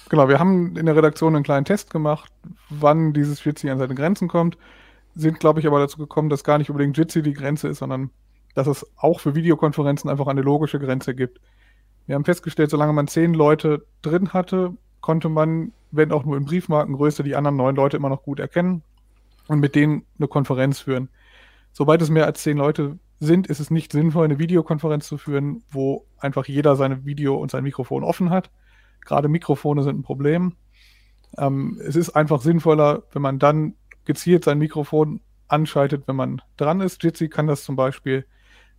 [0.09, 2.33] Genau, wir haben in der Redaktion einen kleinen Test gemacht,
[2.69, 4.59] wann dieses Jitsi an seine Grenzen kommt.
[5.15, 8.11] Sind, glaube ich, aber dazu gekommen, dass gar nicht unbedingt Jitsi die Grenze ist, sondern
[8.55, 11.41] dass es auch für Videokonferenzen einfach eine logische Grenze gibt.
[12.07, 16.45] Wir haben festgestellt, solange man zehn Leute drin hatte, konnte man, wenn auch nur in
[16.45, 18.83] Briefmarkengröße, die anderen neun Leute immer noch gut erkennen
[19.49, 21.09] und mit denen eine Konferenz führen.
[21.73, 25.63] Sobald es mehr als zehn Leute sind, ist es nicht sinnvoll, eine Videokonferenz zu führen,
[25.71, 28.51] wo einfach jeder seine Video und sein Mikrofon offen hat.
[29.05, 30.57] Gerade Mikrofone sind ein Problem.
[31.39, 36.81] Ähm, es ist einfach sinnvoller, wenn man dann gezielt sein Mikrofon anschaltet, wenn man dran
[36.81, 37.03] ist.
[37.03, 38.25] Jitsi kann das zum Beispiel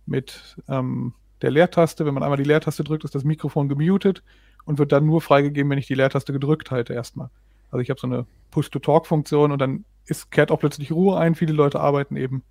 [0.06, 2.06] mit ähm, der Leertaste.
[2.06, 4.22] Wenn man einmal die Leertaste drückt, ist das Mikrofon gemutet
[4.64, 7.30] und wird dann nur freigegeben, wenn ich die Leertaste gedrückt halte erstmal.
[7.70, 11.34] Also ich habe so eine Push-to-Talk-Funktion und dann ist, kehrt auch plötzlich Ruhe ein.
[11.34, 12.42] Viele Leute arbeiten eben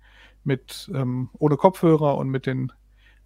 [0.44, 2.72] mit ähm, ohne Kopfhörer und mit den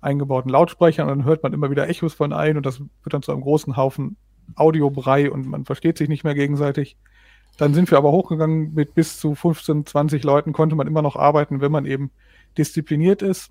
[0.00, 3.22] eingebauten Lautsprechern und dann hört man immer wieder Echos von ein und das wird dann
[3.22, 4.16] zu einem großen Haufen
[4.54, 6.96] Audiobrei und man versteht sich nicht mehr gegenseitig.
[7.56, 11.16] Dann sind wir aber hochgegangen mit bis zu 15, 20 Leuten konnte man immer noch
[11.16, 12.10] arbeiten, wenn man eben
[12.58, 13.50] diszipliniert ist,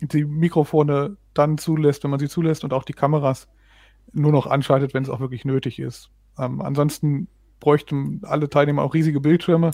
[0.00, 3.48] die Mikrofone dann zulässt, wenn man sie zulässt und auch die Kameras
[4.12, 6.10] nur noch anschaltet, wenn es auch wirklich nötig ist.
[6.38, 7.28] Ähm, ansonsten
[7.60, 9.72] bräuchten alle Teilnehmer auch riesige Bildschirme.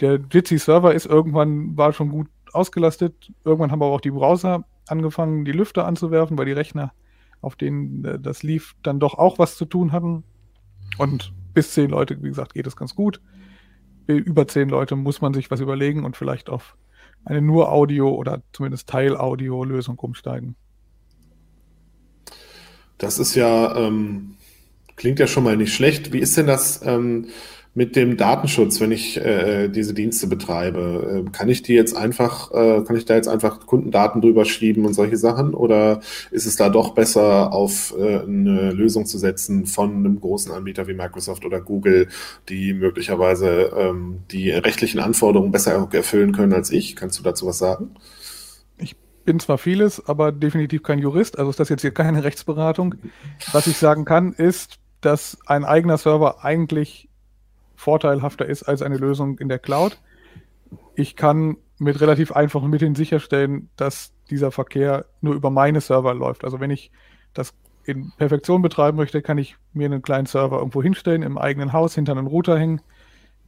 [0.00, 3.32] Der Jitsi-Server ist irgendwann, war schon gut ausgelastet.
[3.44, 6.92] Irgendwann haben aber auch die Browser angefangen, die Lüfter anzuwerfen, weil die Rechner,
[7.40, 10.24] auf denen äh, das lief, dann doch auch was zu tun hatten.
[10.98, 13.20] Und bis zehn Leute, wie gesagt, geht es ganz gut.
[14.06, 16.76] Über zehn Leute muss man sich was überlegen und vielleicht auf
[17.24, 20.56] eine nur Audio- oder zumindest Teil-Audio-Lösung umsteigen.
[22.98, 24.36] Das ist ja, ähm,
[24.96, 26.12] klingt ja schon mal nicht schlecht.
[26.12, 26.84] Wie ist denn das?
[26.84, 27.28] Ähm,
[27.72, 32.50] mit dem Datenschutz, wenn ich äh, diese Dienste betreibe, äh, kann ich die jetzt einfach,
[32.50, 35.54] äh, kann ich da jetzt einfach Kundendaten drüber schieben und solche Sachen?
[35.54, 36.00] Oder
[36.32, 40.88] ist es da doch besser, auf äh, eine Lösung zu setzen von einem großen Anbieter
[40.88, 42.08] wie Microsoft oder Google,
[42.48, 46.96] die möglicherweise ähm, die rechtlichen Anforderungen besser erfüllen können als ich?
[46.96, 47.90] Kannst du dazu was sagen?
[48.78, 52.96] Ich bin zwar vieles, aber definitiv kein Jurist, also ist das jetzt hier keine Rechtsberatung.
[53.52, 57.09] Was ich sagen kann, ist, dass ein eigener Server eigentlich
[57.80, 59.98] vorteilhafter ist als eine Lösung in der Cloud.
[60.94, 66.44] Ich kann mit relativ einfachen Mitteln sicherstellen, dass dieser Verkehr nur über meine Server läuft.
[66.44, 66.92] Also wenn ich
[67.32, 71.72] das in Perfektion betreiben möchte, kann ich mir einen kleinen Server irgendwo hinstellen, im eigenen
[71.72, 72.82] Haus hinter einen Router hängen,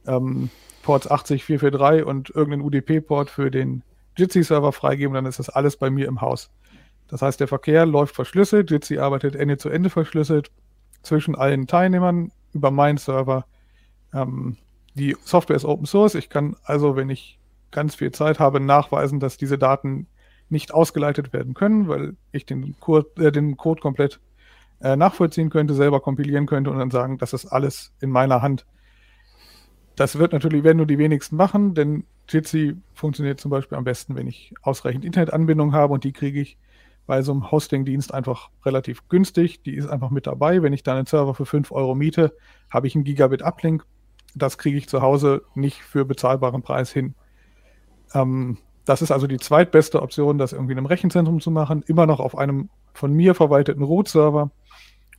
[0.07, 0.49] ähm,
[0.81, 3.83] Ports 80443 und irgendeinen UDP-Port für den
[4.17, 6.49] Jitsi-Server freigeben, dann ist das alles bei mir im Haus.
[7.07, 10.49] Das heißt, der Verkehr läuft verschlüsselt, Jitsi arbeitet Ende zu Ende verschlüsselt
[11.03, 13.45] zwischen allen Teilnehmern über meinen Server.
[14.13, 14.57] Ähm,
[14.95, 16.15] die Software ist Open Source.
[16.15, 17.39] Ich kann also, wenn ich
[17.71, 20.07] ganz viel Zeit habe, nachweisen, dass diese Daten
[20.49, 24.19] nicht ausgeleitet werden können, weil ich den, Code, äh, den Code komplett
[24.81, 28.65] äh, nachvollziehen könnte, selber kompilieren könnte und dann sagen, das ist alles in meiner Hand.
[29.95, 34.15] Das wird natürlich, werden nur die wenigsten machen, denn Jitsi funktioniert zum Beispiel am besten,
[34.15, 36.57] wenn ich ausreichend Internetanbindung habe und die kriege ich
[37.05, 39.61] bei so einem Hosting-Dienst einfach relativ günstig.
[39.63, 40.61] Die ist einfach mit dabei.
[40.61, 42.35] Wenn ich dann einen Server für 5 Euro miete,
[42.69, 43.85] habe ich einen Gigabit-Uplink.
[44.35, 47.15] Das kriege ich zu Hause nicht für bezahlbaren Preis hin.
[48.13, 52.05] Ähm, das ist also die zweitbeste Option, das irgendwie in einem Rechenzentrum zu machen, immer
[52.05, 54.51] noch auf einem von mir verwalteten Root-Server.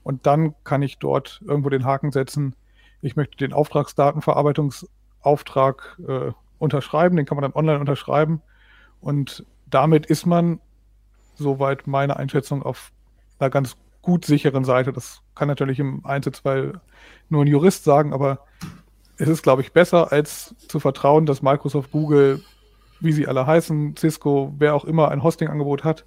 [0.03, 2.55] Und dann kann ich dort irgendwo den Haken setzen.
[3.01, 8.43] Ich möchte den Auftragsdatenverarbeitungsauftrag äh, unterschreiben, den kann man dann online unterschreiben.
[9.01, 10.61] Und damit ist man,
[11.35, 12.93] soweit meine Einschätzung, auf
[13.39, 14.93] einer ganz gut sicheren Seite.
[14.93, 16.81] Das kann natürlich im Einzelfall
[17.29, 18.41] nur ein Jurist sagen, aber
[19.17, 22.43] es ist, glaube ich, besser, als zu vertrauen, dass Microsoft, Google
[23.01, 26.05] wie sie alle heißen, Cisco, wer auch immer ein Hosting-Angebot hat,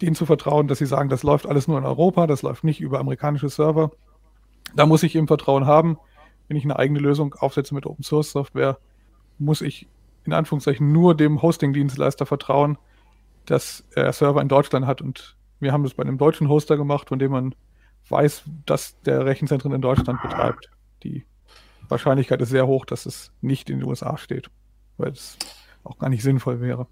[0.00, 2.80] denen zu vertrauen, dass sie sagen, das läuft alles nur in Europa, das läuft nicht
[2.80, 3.90] über amerikanische Server.
[4.74, 5.98] Da muss ich eben Vertrauen haben.
[6.48, 8.78] Wenn ich eine eigene Lösung aufsetze mit Open Source Software,
[9.38, 9.86] muss ich
[10.24, 12.78] in Anführungszeichen nur dem Hosting-Dienstleister vertrauen,
[13.46, 15.02] dass er Server in Deutschland hat.
[15.02, 17.54] Und wir haben das bei einem deutschen Hoster gemacht, von dem man
[18.08, 20.70] weiß, dass der Rechenzentren in Deutschland betreibt.
[21.02, 21.24] Die
[21.94, 24.50] Wahrscheinlichkeit ist sehr hoch, dass es nicht in den USA steht,
[24.96, 25.38] weil es
[25.84, 26.88] auch gar nicht sinnvoll wäre.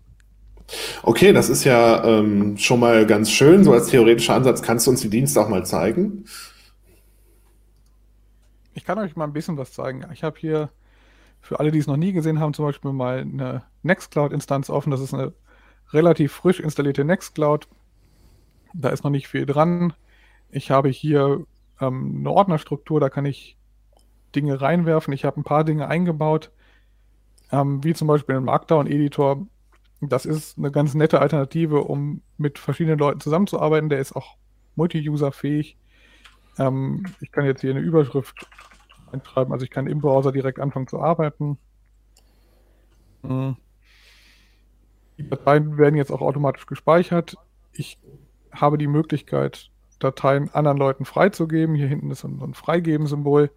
[1.03, 3.65] Okay, das ist ja ähm, schon mal ganz schön.
[3.65, 6.25] So als theoretischer Ansatz kannst du uns die Dienste auch mal zeigen.
[8.75, 10.07] Ich kann euch mal ein bisschen was zeigen.
[10.12, 10.71] Ich habe hier
[11.41, 14.93] für alle, die es noch nie gesehen haben, zum Beispiel mal eine Nextcloud-Instanz offen.
[14.93, 15.33] Das ist eine
[15.93, 17.67] relativ frisch installierte Nextcloud.
[18.73, 19.95] Da ist noch nicht viel dran.
[20.49, 21.45] Ich habe hier
[21.81, 23.57] ähm, eine Ordnerstruktur, da kann ich
[24.35, 25.12] Dinge reinwerfen.
[25.12, 26.51] Ich habe ein paar Dinge eingebaut
[27.53, 29.47] ähm, wie zum Beispiel ein Markdown-Editor.
[30.01, 33.90] Das ist eine ganz nette Alternative, um mit verschiedenen Leuten zusammenzuarbeiten.
[33.90, 34.37] Der ist auch
[34.75, 35.77] multi-user-fähig.
[36.59, 38.49] Ähm, ich kann jetzt hier eine Überschrift
[39.12, 41.59] einschreiben, also ich kann im Browser direkt anfangen zu arbeiten.
[43.23, 43.57] Hm.
[45.18, 47.37] Die Dateien werden jetzt auch automatisch gespeichert.
[47.73, 47.99] Ich
[48.51, 51.75] habe die Möglichkeit, Dateien anderen Leuten freizugeben.
[51.77, 53.51] Hier hinten ist ein Freigeben-Symbol.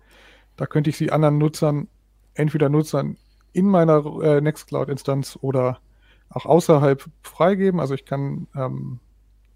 [0.57, 1.87] Da könnte ich sie anderen Nutzern,
[2.33, 3.17] entweder Nutzern
[3.53, 5.79] in meiner äh, Nextcloud-Instanz oder
[6.29, 7.79] auch außerhalb freigeben.
[7.79, 8.99] Also ich kann ähm,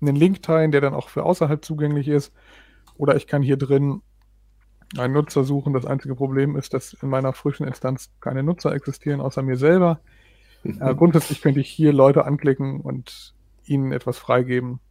[0.01, 2.33] einen Link teilen, der dann auch für außerhalb zugänglich ist.
[2.97, 4.01] Oder ich kann hier drin
[4.97, 5.73] einen Nutzer suchen.
[5.73, 9.99] Das einzige Problem ist, dass in meiner frischen Instanz keine Nutzer existieren, außer mir selber.
[10.61, 13.33] Äh, grundsätzlich könnte ich hier Leute anklicken und
[13.63, 14.81] ihnen etwas freigeben.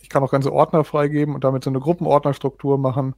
[0.00, 3.14] Ich kann auch ganze Ordner freigeben und damit so eine Gruppenordnerstruktur machen.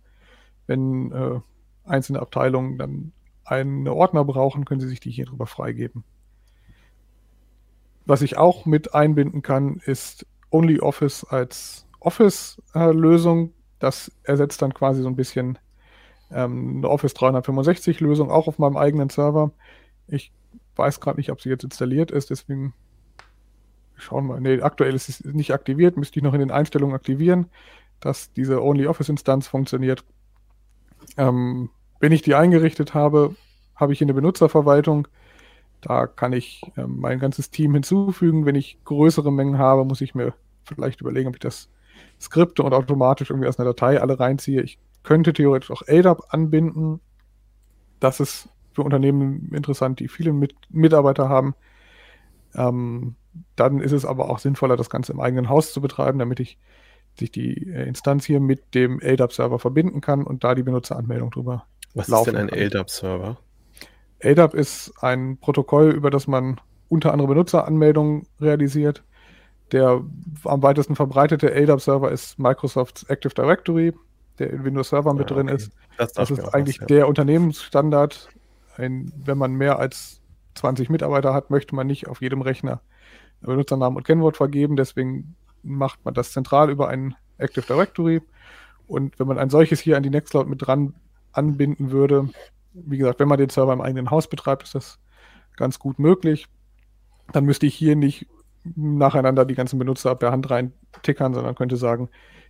[0.67, 1.39] Wenn äh,
[1.85, 3.13] einzelne Abteilungen dann
[3.45, 6.05] einen Ordner brauchen, können Sie sich die hier drüber freigeben.
[8.07, 13.53] Was ich auch mit einbinden kann, ist OnlyOffice als Office-Lösung.
[13.79, 15.59] das ersetzt dann quasi so ein bisschen
[16.31, 19.53] ähm, eine Office 365-Lösung, auch auf meinem eigenen Server.
[20.07, 20.33] Ich
[20.77, 22.75] weiß gerade nicht, ob sie jetzt installiert ist, deswegen
[23.97, 24.41] schauen wir.
[24.41, 27.47] Nee, aktuell ist es nicht aktiviert, müsste ich noch in den Einstellungen aktivieren,
[28.01, 30.05] dass diese OnlyOffice-Instanz funktioniert.
[31.17, 33.35] Ähm, wenn ich die eingerichtet habe,
[33.77, 35.09] habe ich eine Benutzerverwaltung.
[35.81, 38.47] Da kann ich äh, mein ganzes Team hinzufügen.
[38.47, 41.69] Wenn ich größere Mengen habe, muss ich mir vielleicht überlegen, ob ich das
[42.21, 44.63] Skripte und automatisch irgendwie aus einer Datei alle reinziehe.
[44.63, 47.01] Ich könnte theoretisch auch LDAP anbinden.
[48.01, 51.55] Das ist für Unternehmen interessant, die viele Mit Mitarbeiter haben.
[52.55, 53.17] Ähm,
[53.57, 56.59] dann ist es aber auch sinnvoller, das Ganze im eigenen Haus zu betreiben, damit ich
[57.19, 61.67] sich die äh, Instanz hier mit dem LDAP-Server verbinden kann und da die Benutzeranmeldung drüber
[61.95, 63.39] was ist denn ein LDAP-Server?
[64.19, 69.03] LDAP ist ein Protokoll, über das man unter anderem Benutzeranmeldungen realisiert.
[69.73, 70.03] Der
[70.45, 73.93] am weitesten verbreitete LDAP-Server ist Microsofts Active Directory,
[74.39, 75.73] der in Windows Server mit ah, drin ist.
[75.97, 76.97] Das, das ist eigentlich was, ja.
[76.97, 78.29] der Unternehmensstandard.
[78.77, 80.21] Ein, wenn man mehr als
[80.57, 82.81] 20 Mitarbeiter hat, möchte man nicht auf jedem Rechner
[83.41, 84.77] Benutzernamen und Kennwort vergeben.
[84.77, 88.23] Deswegen macht man das zentral über ein Active Directory
[88.87, 90.95] Und wenn man ein solches hier an die Nextcloud mit dran
[91.33, 92.29] anbinden würde,
[92.73, 94.99] wie gesagt, wenn man den Server im eigenen Haus betreibt, ist das
[95.57, 96.47] ganz gut möglich.
[97.33, 98.27] Dann müsste ich hier nicht
[98.65, 100.73] nacheinander die ganzen Benutzer per Hand rein
[101.03, 102.09] tickern, sondern könnte sagen,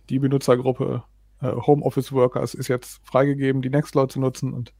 [0.09, 1.03] die Benutzergruppe
[1.41, 4.73] äh, Homeoffice Workers ist jetzt freigegeben, die Nextcloud zu nutzen und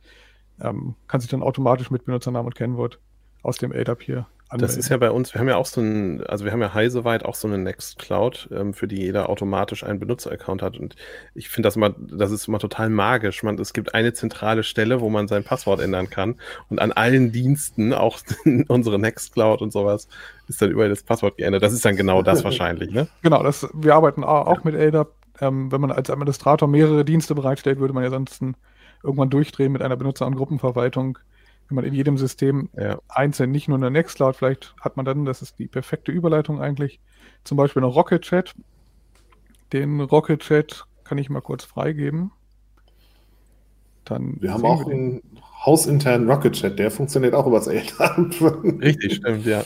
[0.59, 2.99] ähm, kann sich dann automatisch mit Benutzernamen und Kennwort
[3.43, 4.27] aus dem LDAP hier.
[4.57, 6.73] Das ist ja bei uns, wir haben ja auch so ein, also wir haben ja
[6.73, 10.77] Heiseweit auch so eine Nextcloud, ähm, für die jeder automatisch einen Benutzeraccount hat.
[10.77, 10.95] Und
[11.33, 13.43] ich finde das immer, das ist immer total magisch.
[13.43, 16.35] Man, es gibt eine zentrale Stelle, wo man sein Passwort ändern kann.
[16.69, 18.19] Und an allen Diensten, auch
[18.67, 20.07] unsere Nextcloud und sowas,
[20.47, 21.63] ist dann überall das Passwort geändert.
[21.63, 23.07] Das ist dann genau das wahrscheinlich, ne?
[23.21, 25.09] Genau, das, wir arbeiten auch mit LDAP.
[25.41, 28.41] Ähm, wenn man als Administrator mehrere Dienste bereitstellt, würde man ja sonst
[29.03, 31.19] irgendwann durchdrehen mit einer Benutzer- und Gruppenverwaltung
[31.67, 32.99] wenn man in jedem System ja.
[33.07, 36.99] einzeln, nicht nur eine Nextcloud, vielleicht hat man dann, das ist die perfekte Überleitung eigentlich,
[37.43, 38.53] zum Beispiel noch Rocket Chat.
[39.73, 42.31] Den Rocket Chat kann ich mal kurz freigeben.
[44.03, 45.21] Dann wir haben auch wir einen
[45.65, 48.31] hausinternen Rocket Chat, der funktioniert auch über das LAN.
[48.81, 49.63] Richtig, stimmt, ja.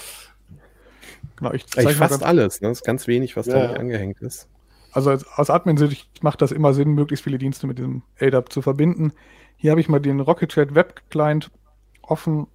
[1.35, 2.69] Genau, ich zeige fast alles, ne?
[2.69, 3.53] Das ist ganz wenig, was ja.
[3.53, 4.47] da nicht angehängt ist.
[4.91, 8.61] Also als, aus Admin-Sicht macht das immer Sinn, möglichst viele Dienste mit dem LDAP zu
[8.61, 9.11] verbinden.
[9.57, 11.51] Hier habe ich mal den Rocket Chat Web Client
[12.09, 12.47] offen.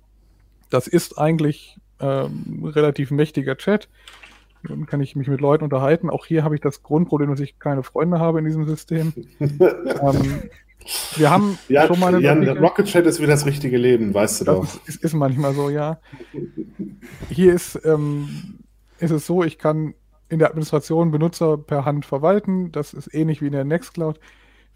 [0.71, 3.89] Das ist eigentlich ähm, relativ mächtiger Chat.
[4.67, 6.09] Dann kann ich mich mit Leuten unterhalten.
[6.09, 9.13] Auch hier habe ich das Grundproblem, dass ich keine Freunde habe in diesem System.
[9.41, 10.43] ähm,
[11.17, 14.41] wir haben ja, schon mal eine ja, Rocket Chat ist wie das richtige Leben, weißt
[14.41, 14.87] du das doch.
[14.87, 15.99] Ist, ist, manchmal so, ja.
[17.31, 18.59] Hier ist, ähm,
[18.99, 19.95] ist es so, ich kann
[20.29, 22.73] in der Administration Benutzer per Hand verwalten.
[22.73, 24.19] Das ist ähnlich wie in der Nextcloud.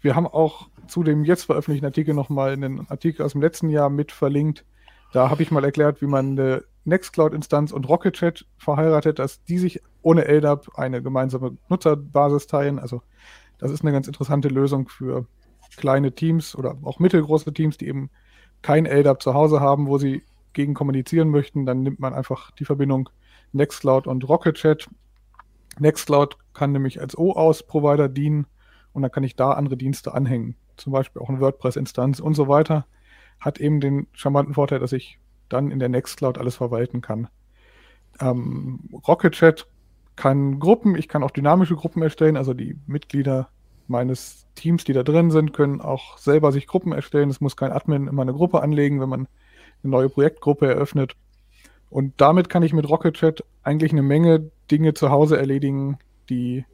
[0.01, 3.89] Wir haben auch zu dem jetzt veröffentlichten Artikel nochmal einen Artikel aus dem letzten Jahr
[3.89, 4.65] mit verlinkt.
[5.11, 9.81] Da habe ich mal erklärt, wie man eine Nextcloud-Instanz und Rocket verheiratet, dass die sich
[10.01, 12.79] ohne LDAP eine gemeinsame Nutzerbasis teilen.
[12.79, 13.01] Also
[13.57, 15.25] das ist eine ganz interessante Lösung für
[15.77, 18.09] kleine Teams oder auch mittelgroße Teams, die eben
[18.61, 21.65] kein LDAP zu Hause haben, wo sie gegen kommunizieren möchten.
[21.65, 23.09] Dann nimmt man einfach die Verbindung
[23.51, 24.89] Nextcloud und Rocket Chat.
[25.79, 28.47] Nextcloud kann nämlich als OAuth-Provider dienen
[28.93, 30.55] und dann kann ich da andere Dienste anhängen.
[30.77, 32.85] Zum Beispiel auch eine WordPress-Instanz und so weiter.
[33.39, 37.27] Hat eben den charmanten Vorteil, dass ich dann in der Nextcloud alles verwalten kann.
[38.19, 39.67] Ähm, Rocket Chat
[40.15, 43.49] kann Gruppen, ich kann auch dynamische Gruppen erstellen, also die Mitglieder
[43.87, 47.29] meines Teams, die da drin sind, können auch selber sich Gruppen erstellen.
[47.29, 49.27] Es muss kein Admin immer eine Gruppe anlegen, wenn man
[49.83, 51.15] eine neue Projektgruppe eröffnet.
[51.89, 55.97] Und damit kann ich mit Rocket Chat eigentlich eine Menge Dinge zu Hause erledigen,
[56.29, 56.65] die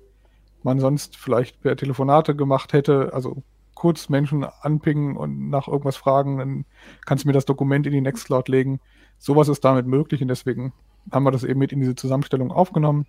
[0.63, 3.13] man sonst vielleicht per Telefonate gemacht hätte.
[3.13, 3.43] Also
[3.85, 6.65] kurz Menschen anpingen und nach irgendwas fragen, dann
[7.05, 8.79] kannst du mir das Dokument in die Nextcloud legen.
[9.19, 10.73] Sowas ist damit möglich und deswegen
[11.11, 13.05] haben wir das eben mit in diese Zusammenstellung aufgenommen,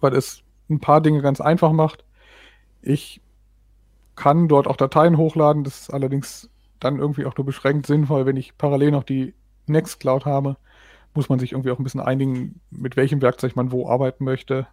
[0.00, 2.04] weil es ein paar Dinge ganz einfach macht.
[2.82, 3.20] Ich
[4.14, 6.48] kann dort auch Dateien hochladen, das ist allerdings
[6.78, 9.34] dann irgendwie auch nur beschränkt sinnvoll, wenn ich parallel noch die
[9.66, 10.56] Nextcloud habe,
[11.14, 14.68] muss man sich irgendwie auch ein bisschen einigen, mit welchem Werkzeug man wo arbeiten möchte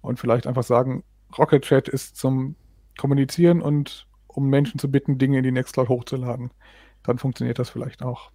[0.00, 1.04] und vielleicht einfach sagen,
[1.38, 2.56] Rocket Chat ist zum
[2.96, 6.50] Kommunizieren und um Menschen zu bitten, Dinge in die Nextcloud hochzuladen.
[7.02, 8.30] Dann funktioniert das vielleicht auch.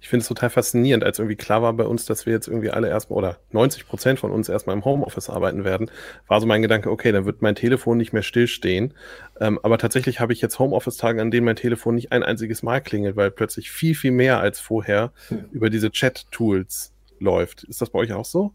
[0.00, 2.70] Ich finde es total faszinierend, als irgendwie klar war bei uns, dass wir jetzt irgendwie
[2.70, 5.90] alle erstmal oder 90 Prozent von uns erstmal im Homeoffice arbeiten werden,
[6.26, 8.94] war so mein Gedanke, okay, dann wird mein Telefon nicht mehr stillstehen.
[9.40, 12.80] Ähm, aber tatsächlich habe ich jetzt Homeoffice-Tage, an denen mein Telefon nicht ein einziges Mal
[12.80, 15.44] klingelt, weil plötzlich viel, viel mehr als vorher hm.
[15.52, 17.64] über diese Chat-Tools läuft.
[17.64, 18.52] Ist das bei euch auch so?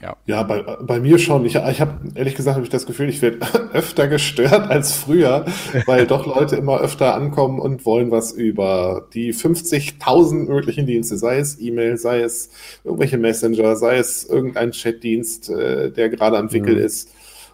[0.00, 1.44] Ja, ja bei, bei mir schon.
[1.44, 3.38] Ich, ich habe ehrlich gesagt habe ich das Gefühl, ich werde
[3.72, 5.44] öfter gestört als früher,
[5.86, 11.38] weil doch Leute immer öfter ankommen und wollen was über die 50.000 möglichen Dienste, sei
[11.38, 12.50] es E-Mail, sei es
[12.82, 16.84] irgendwelche Messenger, sei es irgendein Chatdienst, äh, der gerade entwickelt mhm.
[16.84, 17.10] ist.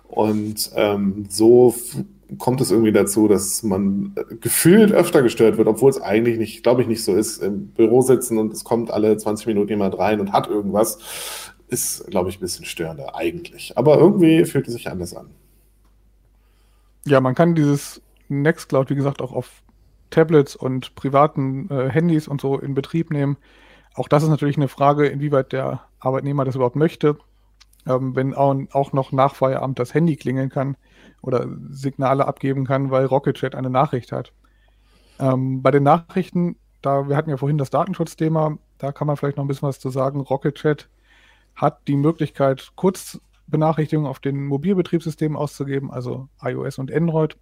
[0.09, 1.75] Und ähm, so
[2.39, 6.81] kommt es irgendwie dazu, dass man gefühlt öfter gestört wird, obwohl es eigentlich nicht, glaube
[6.81, 7.43] ich, nicht so ist.
[7.43, 10.99] Im Büro sitzen und es kommt alle 20 Minuten jemand rein und hat irgendwas
[11.69, 13.77] ist, glaube ich, ein bisschen störender eigentlich.
[13.77, 15.31] Aber irgendwie fühlt es sich anders an.
[17.07, 19.63] Ja, man kann dieses Nextcloud, wie gesagt, auch auf
[20.11, 23.37] Tablets und privaten äh, Handys und so in Betrieb nehmen.
[23.95, 27.19] Auch das ist natürlich eine Frage, inwieweit der Arbeitnehmer das überhaupt möchte.
[27.87, 30.77] Ähm, wenn auch, noch nach Feierabend das Handy klingeln kann
[31.23, 34.33] oder Signale abgeben kann, weil Rocket eine Nachricht hat.
[35.19, 39.37] Ähm, bei den Nachrichten, da wir hatten ja vorhin das Datenschutzthema, da kann man vielleicht
[39.37, 40.21] noch ein bisschen was zu sagen.
[40.21, 40.59] Rocket
[41.59, 47.37] hat die Möglichkeit, Kurzbenachrichtigungen auf den Mobilbetriebssystemen auszugeben, also iOS und Android.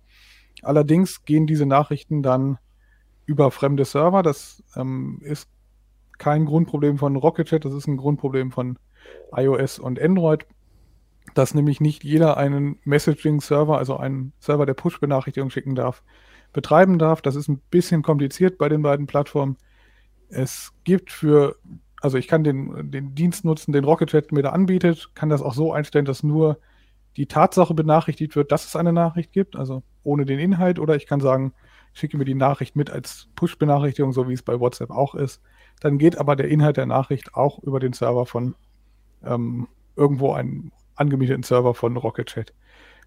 [0.63, 2.59] Allerdings gehen diese Nachrichten dann
[3.27, 4.23] über fremde Server.
[4.23, 5.49] Das ähm, ist
[6.19, 8.79] kein Grundproblem von Rocket das ist ein Grundproblem von
[9.37, 10.47] iOS und Android.
[11.35, 16.03] dass nämlich nicht jeder einen Messaging-Server, also einen Server, der Push-Benachrichtigungen schicken darf,
[16.55, 17.21] betreiben darf.
[17.21, 19.59] Das ist ein bisschen kompliziert bei den beiden Plattformen.
[20.29, 21.57] Es gibt für,
[22.07, 25.55] also ich kann den, den Dienst nutzen, den Rocket mir da anbietet, kann das auch
[25.55, 26.61] so einstellen, dass nur
[27.17, 31.07] die Tatsache benachrichtigt wird, dass es eine Nachricht gibt, also ohne den Inhalt, oder ich
[31.07, 31.53] kann sagen,
[31.95, 35.43] schicke mir die Nachricht mit als Push-Benachrichtigung, so wie es bei WhatsApp auch ist.
[35.81, 38.55] Dann geht aber der Inhalt der Nachricht auch über den Server von
[39.25, 42.55] ähm, irgendwo einen angemieteten Server von Rocket Chat.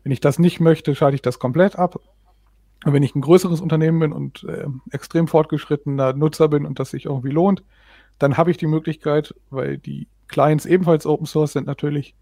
[0.03, 2.01] Wenn ich das nicht möchte, schalte ich das komplett ab.
[2.83, 6.89] Und wenn ich ein größeres Unternehmen bin und äh, extrem fortgeschrittener Nutzer bin und das
[6.91, 7.63] sich irgendwie lohnt,
[8.19, 12.15] dann habe ich die Möglichkeit, weil die Clients ebenfalls Open Source sind natürlich,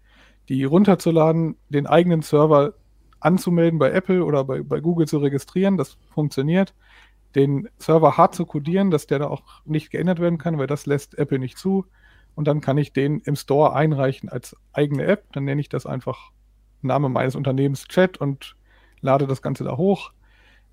[0.48, 2.74] die runterzuladen, den eigenen Server
[3.20, 5.76] anzumelden bei Apple oder bei, bei Google zu registrieren.
[5.76, 6.74] Das funktioniert.
[7.34, 10.86] Den Server hart zu codieren, dass der da auch nicht geändert werden kann, weil das
[10.86, 11.84] lässt Apple nicht zu.
[12.34, 15.24] Und dann kann ich den im Store einreichen als eigene App.
[15.32, 16.30] Dann nenne ich das einfach
[16.80, 18.56] Name meines Unternehmens Chat und
[19.00, 20.12] lade das Ganze da hoch.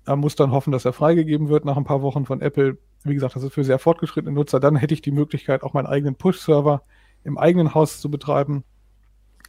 [0.06, 2.78] Er muss dann hoffen, dass er freigegeben wird nach ein paar Wochen von Apple.
[3.08, 4.60] Wie gesagt, das ist für sehr fortgeschrittene Nutzer.
[4.60, 6.82] Dann hätte ich die Möglichkeit, auch meinen eigenen Push-Server
[7.24, 8.64] im eigenen Haus zu betreiben.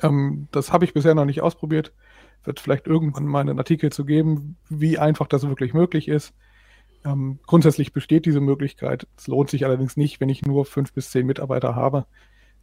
[0.02, 1.94] Ähm, das habe ich bisher noch nicht ausprobiert.
[2.44, 6.34] Wird vielleicht irgendwann mal einen Artikel zu geben, wie einfach das wirklich möglich ist.
[7.06, 9.08] Ähm, grundsätzlich besteht diese Möglichkeit.
[9.18, 12.06] Es lohnt sich allerdings nicht, wenn ich nur fünf bis zehn Mitarbeiter habe.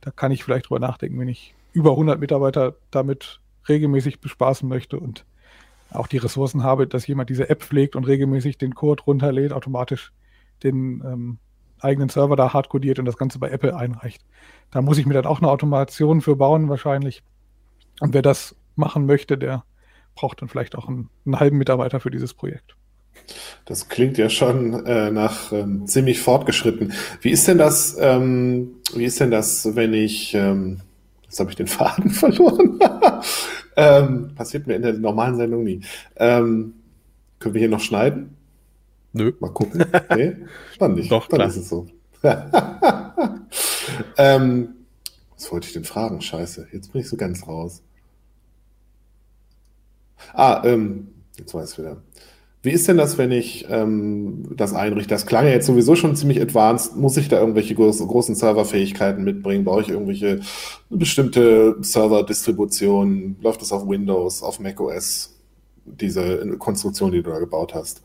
[0.01, 4.99] Da kann ich vielleicht drüber nachdenken, wenn ich über 100 Mitarbeiter damit regelmäßig bespaßen möchte
[4.99, 5.25] und
[5.91, 10.13] auch die Ressourcen habe, dass jemand diese App pflegt und regelmäßig den Code runterlädt, automatisch
[10.63, 11.39] den ähm,
[11.81, 14.25] eigenen Server da hardcodiert und das Ganze bei Apple einreicht.
[14.71, 17.23] Da muss ich mir dann auch eine Automation für bauen wahrscheinlich.
[18.01, 19.65] Und wer das machen möchte, der
[20.15, 22.77] braucht dann vielleicht auch einen, einen halben Mitarbeiter für dieses Projekt.
[23.65, 26.93] Das klingt ja schon äh, nach ähm, ziemlich fortgeschritten.
[27.21, 30.81] Wie ist denn das, ähm, wie ist denn das, wenn ich, ähm,
[31.23, 32.79] jetzt habe ich den Faden verloren.
[33.77, 35.81] ähm, passiert mir in der normalen Sendung nie.
[36.17, 36.75] Ähm,
[37.39, 38.37] können wir hier noch schneiden?
[39.15, 39.33] Nö.
[39.39, 39.85] Mal gucken.
[40.15, 40.37] Nee,
[40.79, 41.11] dann nicht.
[41.11, 41.49] Doch, dann klar.
[41.49, 41.87] ist es so.
[44.19, 44.69] ähm,
[45.35, 46.21] was wollte ich denn fragen?
[46.21, 47.83] Scheiße, jetzt bin ich so ganz raus.
[50.33, 51.09] Ah, ähm,
[51.39, 52.03] jetzt weiß ich wieder.
[52.63, 55.11] Wie ist denn das, wenn ich ähm, das einrichte?
[55.11, 56.97] Das klang ja jetzt sowieso schon ziemlich advanced.
[56.97, 59.65] Muss ich da irgendwelche groß, großen Serverfähigkeiten mitbringen?
[59.65, 60.41] Brauche ich irgendwelche
[60.89, 63.37] bestimmte Server-Distributionen?
[63.43, 65.39] Läuft das auf Windows, auf macOS?
[65.85, 68.03] Diese Konstruktion, die du da gebaut hast.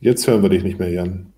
[0.00, 1.32] Jetzt hören wir dich nicht mehr, Jan.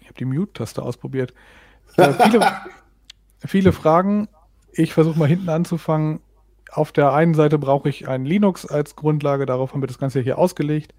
[0.00, 1.34] Ich habe die Mute-Taste ausprobiert.
[1.96, 2.46] Äh, viele,
[3.46, 4.28] viele Fragen.
[4.72, 6.20] Ich versuche mal hinten anzufangen.
[6.70, 9.46] Auf der einen Seite brauche ich ein Linux als Grundlage.
[9.46, 10.94] Darauf haben wir das Ganze hier ausgelegt.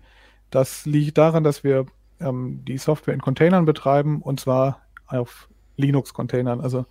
[0.50, 1.86] Das liegt daran, dass wir
[2.20, 6.62] ähm, die Software in Containern betreiben und zwar auf Linux-Containern.
[6.62, 6.86] Also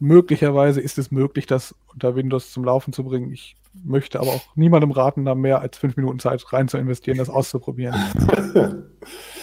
[0.00, 3.30] möglicherweise ist es möglich, das unter Windows zum Laufen zu bringen.
[3.30, 7.18] Ich möchte aber auch niemandem raten, da mehr als fünf Minuten Zeit rein zu investieren,
[7.18, 7.94] das auszuprobieren.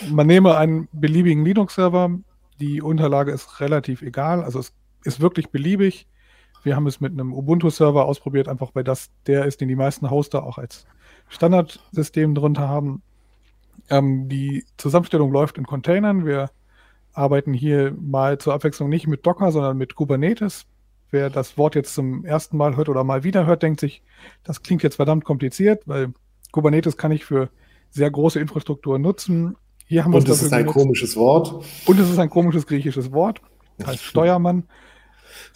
[0.09, 2.09] Man nehme einen beliebigen Linux-Server.
[2.59, 4.43] Die Unterlage ist relativ egal.
[4.43, 6.07] Also es ist wirklich beliebig.
[6.63, 10.09] Wir haben es mit einem Ubuntu-Server ausprobiert, einfach weil das der ist, den die meisten
[10.09, 10.85] Hoster auch als
[11.29, 13.03] Standardsystem drunter haben.
[13.89, 16.25] Ähm, die Zusammenstellung läuft in Containern.
[16.25, 16.49] Wir
[17.17, 20.65] arbeiten hier mal zur Abwechslung nicht mit Docker, sondern mit Kubernetes.
[21.09, 24.03] Wer das Wort jetzt zum ersten Mal hört oder mal wieder hört, denkt sich,
[24.43, 26.13] das klingt jetzt verdammt kompliziert, weil
[26.51, 27.49] Kubernetes kann ich für
[27.89, 29.55] sehr große Infrastrukturen nutzen.
[29.85, 30.77] Hier haben wir Und es ist ein genutzt.
[30.77, 31.65] komisches Wort.
[31.85, 33.41] Und es ist ein komisches griechisches Wort,
[33.83, 34.65] heißt Steuermann.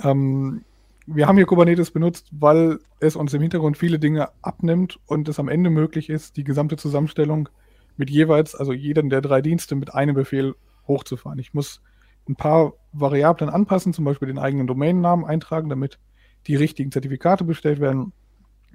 [0.03, 0.63] Ähm,
[1.05, 5.37] wir haben hier Kubernetes benutzt, weil es uns im Hintergrund viele Dinge abnimmt und es
[5.37, 7.49] am Ende möglich ist, die gesamte Zusammenstellung
[7.97, 10.55] mit jeweils, also jeden der drei Dienste mit einem Befehl
[10.87, 11.39] hochzufahren.
[11.39, 11.81] Ich muss
[12.27, 15.99] ein paar Variablen anpassen, zum Beispiel den eigenen Domainnamen eintragen, damit
[16.47, 18.13] die richtigen Zertifikate bestellt werden.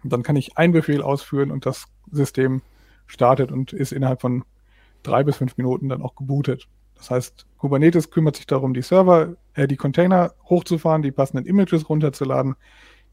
[0.04, 2.62] Dann kann ich einen Befehl ausführen und das System
[3.06, 4.44] startet und ist innerhalb von
[5.02, 6.68] drei bis fünf Minuten dann auch gebootet.
[6.96, 11.88] Das heißt, Kubernetes kümmert sich darum, die Server, äh, die Container hochzufahren, die passenden Images
[11.88, 12.56] runterzuladen,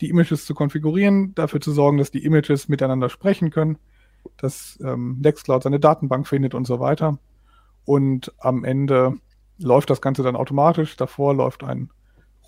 [0.02, 3.78] die Images zu konfigurieren, dafür zu sorgen, dass die Images miteinander sprechen können,
[4.38, 7.20] dass ähm, Nextcloud seine Datenbank findet und so weiter.
[7.86, 9.18] Und am Ende
[9.58, 10.96] läuft das Ganze dann automatisch.
[10.96, 11.90] Davor läuft ein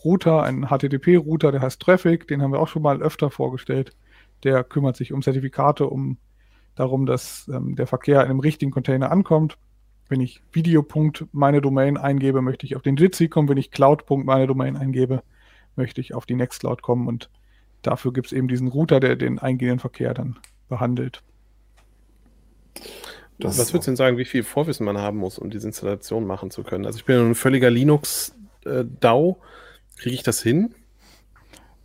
[0.04, 3.96] Router, ein HTTP-Router, der heißt Traffic, den haben wir auch schon mal öfter vorgestellt.
[4.44, 6.18] Der kümmert sich um Zertifikate, um
[6.76, 9.58] darum, dass ähm, der Verkehr in einem richtigen Container ankommt.
[10.08, 13.50] Wenn ich Video.meine meine Domain eingebe, möchte ich auf den Jitsi kommen.
[13.50, 15.24] Wenn ich Cloud.meine meine Domain eingebe,
[15.76, 17.08] möchte ich auf die Nextcloud kommen.
[17.08, 17.32] Und
[17.82, 20.38] dafür gibt es eben diesen Router, der den eingehenden Verkehr dann
[20.70, 21.24] behandelt.
[23.40, 26.26] Das Was würdest du denn sagen, wie viel Vorwissen man haben muss, um diese Installation
[26.26, 26.86] machen zu können?
[26.86, 29.38] Also ich bin ein völliger Linux-DAO.
[29.98, 30.74] Kriege ich das hin?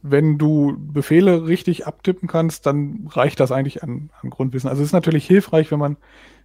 [0.03, 4.70] Wenn du Befehle richtig abtippen kannst, dann reicht das eigentlich an, an Grundwissen.
[4.70, 5.96] Also es ist natürlich hilfreich, wenn man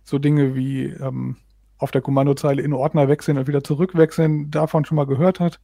[0.03, 1.38] so Dinge wie ähm,
[1.78, 5.60] auf der Kommandozeile in Ordner wechseln und wieder zurückwechseln davon schon mal gehört hat,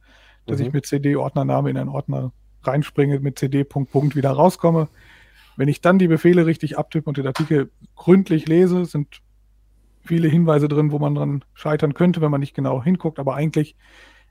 [0.46, 0.66] dass mhm.
[0.66, 2.32] ich mit CD-Ordnername in einen Ordner
[2.62, 4.88] reinspringe, mit CD Punkt Punkt wieder rauskomme.
[5.56, 9.20] Wenn ich dann die Befehle richtig abtippe und den Artikel gründlich lese, sind
[10.02, 13.18] viele Hinweise drin, wo man dran scheitern könnte, wenn man nicht genau hinguckt.
[13.18, 13.76] Aber eigentlich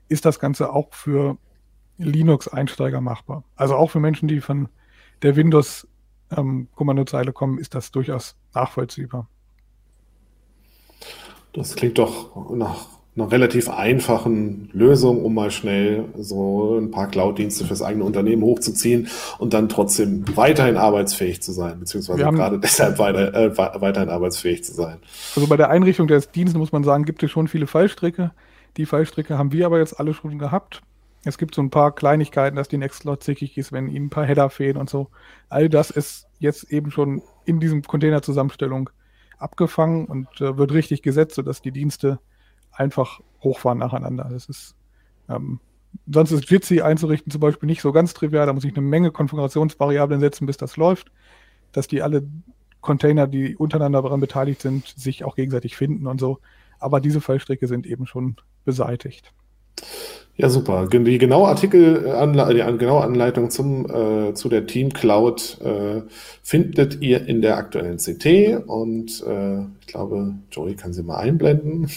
[0.08, 1.36] ist das Ganze auch für
[1.98, 3.44] Linux-Einsteiger machbar.
[3.56, 4.68] Also auch für Menschen, die von
[5.22, 9.28] der Windows-Kommandozeile ähm, kommen, ist das durchaus nachvollziehbar.
[11.52, 17.66] Das klingt doch nach einer relativ einfachen Lösung, um mal schnell so ein paar Cloud-Dienste
[17.66, 19.08] fürs eigene Unternehmen hochzuziehen
[19.38, 24.64] und dann trotzdem weiterhin arbeitsfähig zu sein, beziehungsweise haben, gerade deshalb weiter, äh, weiterhin arbeitsfähig
[24.64, 24.96] zu sein.
[25.36, 28.32] Also bei der Einrichtung des Dienstes muss man sagen, gibt es schon viele Fallstricke.
[28.78, 30.80] Die Fallstricke haben wir aber jetzt alle schon gehabt.
[31.24, 34.24] Es gibt so ein paar Kleinigkeiten, dass die Nextcloud zickig ist, wenn ihnen ein paar
[34.24, 35.08] Header fehlen und so.
[35.50, 38.88] All das ist jetzt eben schon in diesem Container-Zusammenstellung
[39.38, 42.18] abgefangen und äh, wird richtig gesetzt, sodass die Dienste
[42.72, 44.28] einfach hochfahren nacheinander.
[44.30, 44.74] Das ist,
[45.28, 45.60] ähm,
[46.10, 48.46] sonst ist Jitsi einzurichten zum Beispiel nicht so ganz trivial.
[48.46, 51.12] Da muss ich eine Menge Konfigurationsvariablen setzen, bis das läuft,
[51.72, 52.26] dass die alle
[52.80, 56.38] Container, die untereinander daran beteiligt sind, sich auch gegenseitig finden und so.
[56.78, 59.32] Aber diese Fallstricke sind eben schon beseitigt.
[60.36, 60.88] Ja, super.
[60.88, 62.02] Die genaue Artikel,
[62.50, 66.02] die genaue Anleitung zum, äh, zu der Team Cloud äh,
[66.42, 71.88] findet ihr in der aktuellen CT und äh, ich glaube, Joey kann sie mal einblenden.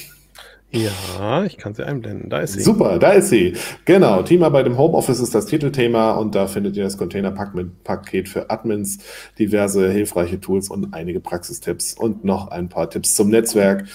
[0.76, 2.30] Ja, ich kann sie einblenden.
[2.30, 2.62] Da ist sie.
[2.62, 3.54] Super, da ist sie.
[3.86, 4.22] Genau.
[4.22, 9.00] Teamarbeit im Homeoffice ist das Titelthema und da findet ihr das Container-Paket für Admins,
[9.40, 13.86] diverse hilfreiche Tools und einige Praxistipps und noch ein paar Tipps zum Netzwerk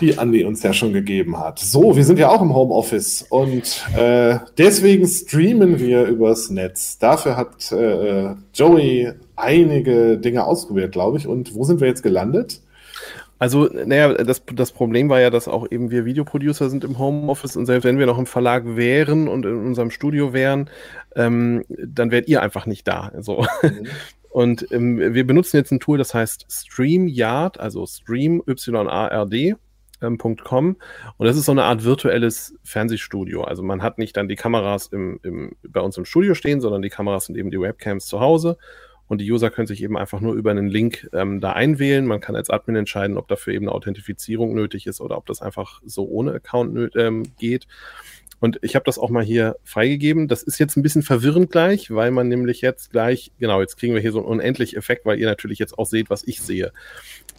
[0.00, 1.58] die Andi uns ja schon gegeben hat.
[1.58, 6.98] So, wir sind ja auch im Homeoffice und äh, deswegen streamen wir übers Netz.
[6.98, 11.26] Dafür hat äh, Joey einige Dinge ausprobiert, glaube ich.
[11.26, 12.60] Und wo sind wir jetzt gelandet?
[13.38, 17.56] Also, naja, das, das Problem war ja, dass auch eben wir Videoproducer sind im Homeoffice
[17.56, 20.70] und selbst wenn wir noch im Verlag wären und in unserem Studio wären,
[21.16, 23.12] ähm, dann wärt ihr einfach nicht da.
[23.20, 23.44] So.
[23.62, 23.86] Mhm.
[24.30, 29.54] Und ähm, wir benutzen jetzt ein Tool, das heißt StreamYard, also Stream Y-A-R-D
[30.02, 30.78] ähm, und
[31.18, 33.44] das ist so eine Art virtuelles Fernsehstudio.
[33.44, 36.82] Also man hat nicht dann die Kameras im, im, bei uns im Studio stehen, sondern
[36.82, 38.58] die Kameras sind eben die Webcams zu Hause
[39.08, 42.06] und die User können sich eben einfach nur über einen Link ähm, da einwählen.
[42.06, 45.42] Man kann als Admin entscheiden, ob dafür eben eine Authentifizierung nötig ist oder ob das
[45.42, 47.66] einfach so ohne Account ähm, geht.
[48.40, 50.28] Und ich habe das auch mal hier freigegeben.
[50.28, 53.94] Das ist jetzt ein bisschen verwirrend gleich, weil man nämlich jetzt gleich, genau, jetzt kriegen
[53.94, 56.72] wir hier so einen unendlichen Effekt, weil ihr natürlich jetzt auch seht, was ich sehe.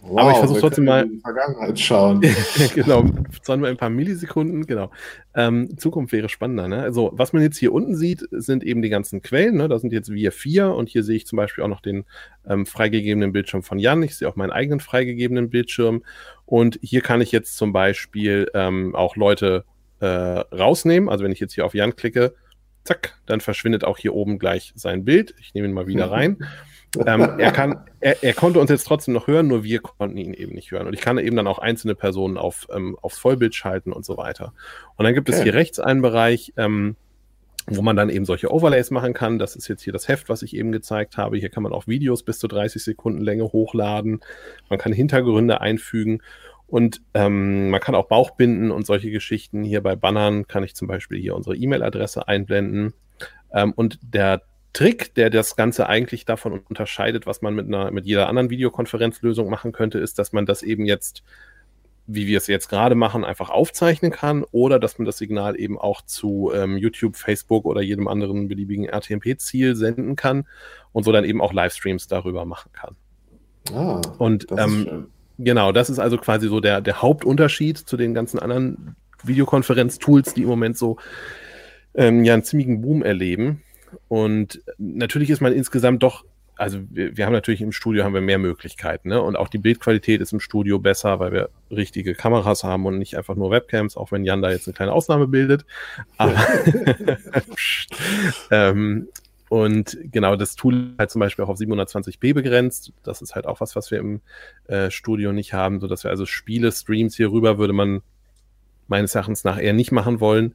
[0.02, 1.04] Wow, Aber ich versuche trotzdem mal.
[1.04, 2.20] In die Vergangenheit schauen.
[2.74, 3.04] genau,
[3.42, 4.90] zwar nur ein paar Millisekunden, genau.
[5.34, 6.68] Ähm, Zukunft wäre spannender.
[6.68, 6.82] Ne?
[6.82, 9.56] Also, was man jetzt hier unten sieht, sind eben die ganzen Quellen.
[9.56, 9.68] Ne?
[9.68, 12.04] Da sind jetzt wir vier und hier sehe ich zum Beispiel auch noch den
[12.46, 14.02] ähm, freigegebenen Bildschirm von Jan.
[14.02, 16.04] Ich sehe auch meinen eigenen freigegebenen Bildschirm.
[16.44, 19.64] Und hier kann ich jetzt zum Beispiel ähm, auch Leute
[20.00, 21.08] äh, rausnehmen.
[21.08, 22.34] Also wenn ich jetzt hier auf Jan klicke,
[22.84, 25.34] zack, dann verschwindet auch hier oben gleich sein Bild.
[25.40, 26.38] Ich nehme ihn mal wieder rein.
[27.06, 30.34] Ähm, er, kann, er, er, konnte uns jetzt trotzdem noch hören, nur wir konnten ihn
[30.34, 30.86] eben nicht hören.
[30.86, 34.16] Und ich kann eben dann auch einzelne Personen auf, ähm, aufs Vollbild schalten und so
[34.16, 34.52] weiter.
[34.96, 35.38] Und dann gibt okay.
[35.38, 36.96] es hier rechts einen Bereich, ähm,
[37.66, 39.38] wo man dann eben solche Overlays machen kann.
[39.38, 41.36] Das ist jetzt hier das Heft, was ich eben gezeigt habe.
[41.36, 44.20] Hier kann man auch Videos bis zu 30 Sekunden Länge hochladen.
[44.68, 46.22] Man kann Hintergründe einfügen.
[46.68, 49.62] Und ähm, man kann auch Bauch binden und solche Geschichten.
[49.62, 52.92] Hier bei Bannern kann ich zum Beispiel hier unsere E-Mail-Adresse einblenden.
[53.52, 54.42] Ähm, und der
[54.76, 59.48] Trick, der das Ganze eigentlich davon unterscheidet, was man mit einer, mit jeder anderen Videokonferenzlösung
[59.48, 61.22] machen könnte, ist, dass man das eben jetzt,
[62.06, 65.78] wie wir es jetzt gerade machen, einfach aufzeichnen kann oder dass man das Signal eben
[65.78, 70.46] auch zu ähm, YouTube, Facebook oder jedem anderen beliebigen RTMP-Ziel senden kann
[70.92, 72.96] und so dann eben auch Livestreams darüber machen kann.
[73.72, 75.06] Ah, und ähm,
[75.38, 80.42] Genau, das ist also quasi so der, der Hauptunterschied zu den ganzen anderen Videokonferenz-Tools, die
[80.42, 80.96] im Moment so
[81.94, 83.62] ähm, ja einen ziemlichen Boom erleben.
[84.08, 86.24] Und natürlich ist man insgesamt doch,
[86.56, 89.20] also wir, wir haben natürlich im Studio haben wir mehr Möglichkeiten, ne?
[89.20, 93.16] Und auch die Bildqualität ist im Studio besser, weil wir richtige Kameras haben und nicht
[93.16, 95.66] einfach nur Webcams, auch wenn Jan da jetzt eine kleine Ausnahme bildet.
[96.16, 96.34] Aber
[98.50, 99.08] ähm,
[99.48, 102.92] und genau, das Tool halt zum Beispiel auch auf 720p begrenzt.
[103.04, 104.20] Das ist halt auch was, was wir im
[104.66, 108.02] äh, Studio nicht haben, so dass wir also Spiele, Streams hier rüber würde man
[108.88, 110.54] meines Erachtens nach eher nicht machen wollen.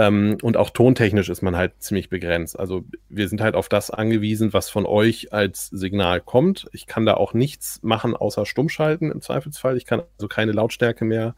[0.00, 2.58] Ähm, und auch tontechnisch ist man halt ziemlich begrenzt.
[2.58, 6.70] Also wir sind halt auf das angewiesen, was von euch als Signal kommt.
[6.72, 9.76] Ich kann da auch nichts machen, außer stummschalten im Zweifelsfall.
[9.76, 11.34] Ich kann also keine Lautstärke mehr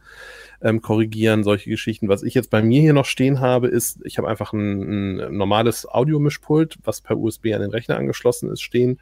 [0.60, 2.08] ähm, korrigieren, solche Geschichten.
[2.08, 5.36] Was ich jetzt bei mir hier noch stehen habe, ist, ich habe einfach ein, ein
[5.36, 9.00] normales Audiomischpult, was per USB an den Rechner angeschlossen ist, stehen.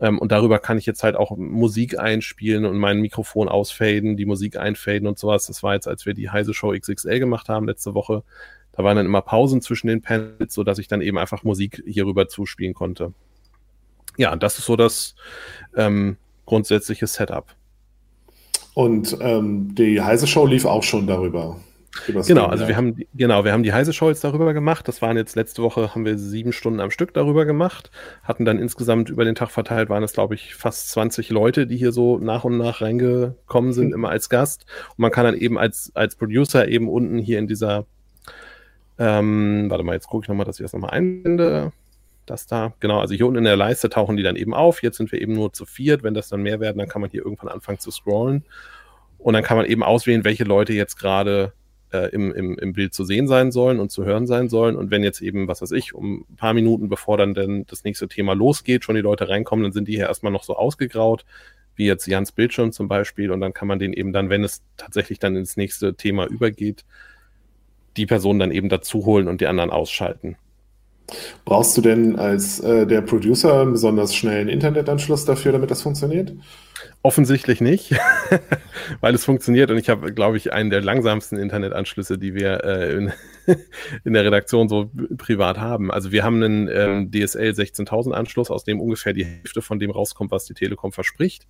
[0.00, 4.26] Ähm, und darüber kann ich jetzt halt auch Musik einspielen und mein Mikrofon ausfaden, die
[4.26, 5.46] Musik einfaden und sowas.
[5.46, 8.22] Das war jetzt, als wir die Heise Show XXL gemacht haben letzte Woche.
[8.78, 11.82] Da waren dann immer Pausen zwischen den Panels, so dass ich dann eben einfach Musik
[11.84, 13.12] hierüber zuspielen konnte.
[14.16, 15.16] Ja, das ist so das
[15.76, 16.16] ähm,
[16.46, 17.56] grundsätzliche Setup.
[18.74, 21.56] Und ähm, die Heise Show lief auch schon darüber.
[22.06, 24.86] Genau, also wir haben genau, wir haben die Heise Show jetzt darüber gemacht.
[24.86, 27.90] Das waren jetzt letzte Woche haben wir sieben Stunden am Stück darüber gemacht.
[28.22, 31.76] Hatten dann insgesamt über den Tag verteilt waren es glaube ich fast 20 Leute, die
[31.76, 33.94] hier so nach und nach reingekommen sind, mhm.
[33.94, 34.66] immer als Gast.
[34.90, 37.84] Und man kann dann eben als als Producer eben unten hier in dieser
[38.98, 41.72] ähm, warte mal, jetzt gucke ich nochmal, dass ich das nochmal einblende.
[42.26, 44.82] Das da, genau, also hier unten in der Leiste tauchen die dann eben auf.
[44.82, 46.02] Jetzt sind wir eben nur zu viert.
[46.02, 48.44] Wenn das dann mehr werden, dann kann man hier irgendwann anfangen zu scrollen.
[49.18, 51.52] Und dann kann man eben auswählen, welche Leute jetzt gerade
[51.92, 54.76] äh, im, im, im Bild zu sehen sein sollen und zu hören sein sollen.
[54.76, 57.84] Und wenn jetzt eben, was weiß ich, um ein paar Minuten bevor dann denn das
[57.84, 61.24] nächste Thema losgeht, schon die Leute reinkommen, dann sind die hier erstmal noch so ausgegraut,
[61.76, 63.30] wie jetzt Jans Bildschirm zum Beispiel.
[63.30, 66.84] Und dann kann man den eben dann, wenn es tatsächlich dann ins nächste Thema übergeht,
[67.98, 70.36] die Person dann eben dazu holen und die anderen ausschalten.
[71.44, 76.34] Brauchst du denn als äh, der Producer einen besonders schnellen Internetanschluss dafür, damit das funktioniert?
[77.02, 77.94] Offensichtlich nicht,
[79.00, 82.92] weil es funktioniert und ich habe, glaube ich, einen der langsamsten Internetanschlüsse, die wir äh,
[82.92, 83.12] in,
[84.04, 85.90] in, der Redaktion so privat haben.
[85.90, 89.90] Also wir haben einen ähm, DSL 16000 Anschluss, aus dem ungefähr die Hälfte von dem
[89.90, 91.46] rauskommt, was die Telekom verspricht.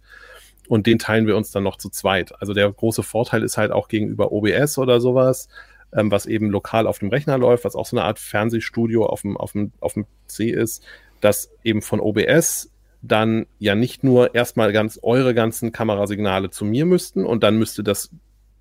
[0.69, 2.33] Und den teilen wir uns dann noch zu zweit.
[2.41, 5.49] Also der große Vorteil ist halt auch gegenüber OBS oder sowas,
[5.93, 9.23] ähm, was eben lokal auf dem Rechner läuft, was auch so eine Art Fernsehstudio auf
[9.23, 10.85] dem, auf dem, auf dem PC ist,
[11.21, 12.71] dass eben von OBS
[13.01, 17.83] dann ja nicht nur erstmal ganz eure ganzen Kamerasignale zu mir müssten und dann müsste
[17.83, 18.11] das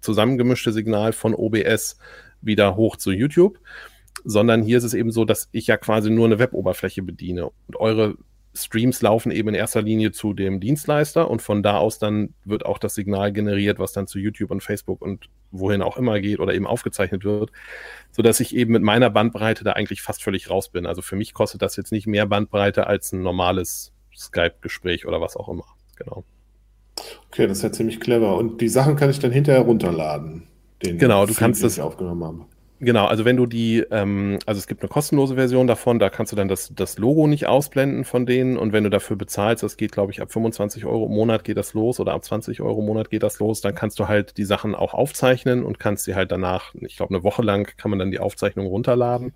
[0.02, 1.98] zusammengemischte Signal von OBS
[2.42, 3.60] wieder hoch zu YouTube,
[4.24, 7.76] sondern hier ist es eben so, dass ich ja quasi nur eine Weboberfläche bediene und
[7.76, 8.16] eure
[8.58, 12.66] Streams laufen eben in erster Linie zu dem Dienstleister und von da aus dann wird
[12.66, 16.40] auch das Signal generiert, was dann zu YouTube und Facebook und wohin auch immer geht
[16.40, 17.52] oder eben aufgezeichnet wird,
[18.12, 20.86] so dass ich eben mit meiner Bandbreite da eigentlich fast völlig raus bin.
[20.86, 25.38] Also für mich kostet das jetzt nicht mehr Bandbreite als ein normales Skype-Gespräch oder was
[25.38, 25.66] auch immer.
[25.96, 26.24] Genau.
[27.28, 28.36] Okay, das ist ja ziemlich clever.
[28.36, 30.48] Und die Sachen kann ich dann hinterher runterladen.
[30.80, 32.46] genau, du kannst das aufgenommen haben.
[32.80, 36.32] Genau, also wenn du die, ähm, also es gibt eine kostenlose Version davon, da kannst
[36.32, 39.78] du dann das, das Logo nicht ausblenden von denen und wenn du dafür bezahlst, das
[39.78, 42.82] geht glaube ich ab 25 Euro im Monat geht das los oder ab 20 Euro
[42.82, 46.06] im Monat geht das los, dann kannst du halt die Sachen auch aufzeichnen und kannst
[46.06, 49.34] sie halt danach, ich glaube eine Woche lang kann man dann die Aufzeichnung runterladen.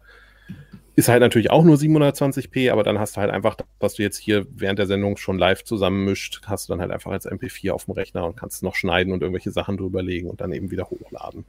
[0.95, 4.17] Ist halt natürlich auch nur 720p, aber dann hast du halt einfach, was du jetzt
[4.17, 7.85] hier während der Sendung schon live zusammenmischt, hast du dann halt einfach als MP4 auf
[7.85, 11.45] dem Rechner und kannst noch schneiden und irgendwelche Sachen drüberlegen und dann eben wieder hochladen.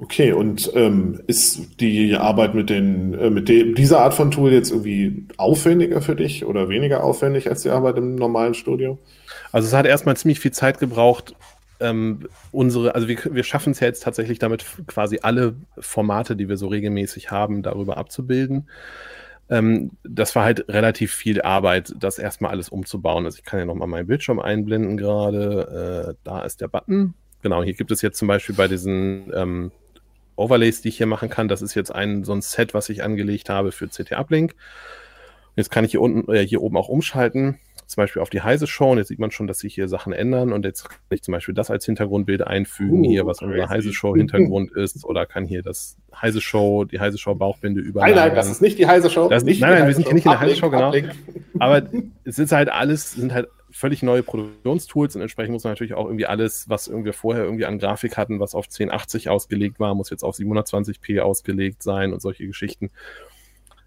[0.00, 4.52] Okay, und ähm, ist die Arbeit mit den äh, mit dem, dieser Art von Tool
[4.52, 8.98] jetzt irgendwie aufwendiger für dich oder weniger aufwendig als die Arbeit im normalen Studio?
[9.50, 11.34] Also es hat erstmal ziemlich viel Zeit gebraucht,
[11.80, 16.48] ähm, unsere, also wir, wir schaffen es ja jetzt tatsächlich damit quasi alle Formate, die
[16.48, 18.68] wir so regelmäßig haben, darüber abzubilden.
[19.50, 23.24] Ähm, das war halt relativ viel Arbeit, das erstmal alles umzubauen.
[23.24, 26.08] Also ich kann ja nochmal meinen Bildschirm einblenden gerade.
[26.10, 27.14] Äh, da ist der Button.
[27.42, 29.70] Genau, hier gibt es jetzt zum Beispiel bei diesen ähm,
[30.38, 31.48] Overlays, die ich hier machen kann.
[31.48, 34.54] Das ist jetzt ein so ein Set, was ich angelegt habe für CT Uplink.
[35.56, 38.68] Jetzt kann ich hier unten, äh, hier oben auch umschalten, zum Beispiel auf die Heise
[38.68, 38.92] Show.
[38.92, 40.52] Und jetzt sieht man schon, dass sich hier Sachen ändern.
[40.52, 43.92] Und jetzt kann ich zum Beispiel das als Hintergrundbild einfügen, uh, hier, was unser Heise
[43.92, 45.04] Show Hintergrund ist.
[45.04, 48.16] Oder kann hier das Heise Show, die Heise Show Bauchbinde überlagern.
[48.16, 49.28] Nein, nein, das ist nicht die Heise Show.
[49.28, 50.94] Das, nicht nein, nein, wir sind hier nicht in der Heise Show, genau.
[51.58, 51.82] Aber
[52.24, 56.06] es ist halt alles, sind halt völlig neue Produktionstools und entsprechend muss man natürlich auch
[56.06, 60.10] irgendwie alles, was irgendwie vorher irgendwie an Grafik hatten, was auf 1080 ausgelegt war, muss
[60.10, 62.90] jetzt auf 720p ausgelegt sein und solche Geschichten.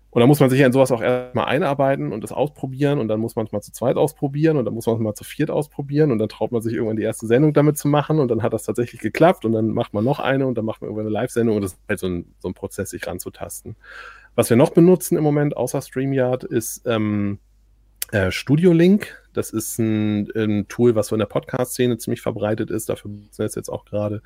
[0.09, 3.07] Und dann muss man sich ja in sowas auch erstmal einarbeiten und das ausprobieren und
[3.07, 5.23] dann muss man es mal zu zweit ausprobieren und dann muss man es mal zu
[5.23, 8.29] viert ausprobieren und dann traut man sich irgendwann die erste Sendung damit zu machen und
[8.29, 10.89] dann hat das tatsächlich geklappt und dann macht man noch eine und dann macht man
[10.89, 13.77] irgendwann eine Live-Sendung und das ist halt so ein, so ein Prozess, sich ranzutasten.
[14.35, 17.39] Was wir noch benutzen im Moment außer StreamYard ist ähm,
[18.11, 19.20] äh, Studio Link.
[19.33, 22.89] Das ist ein, ein Tool, was so in der Podcast-Szene ziemlich verbreitet ist.
[22.89, 24.21] Dafür benutzen wir es jetzt auch gerade.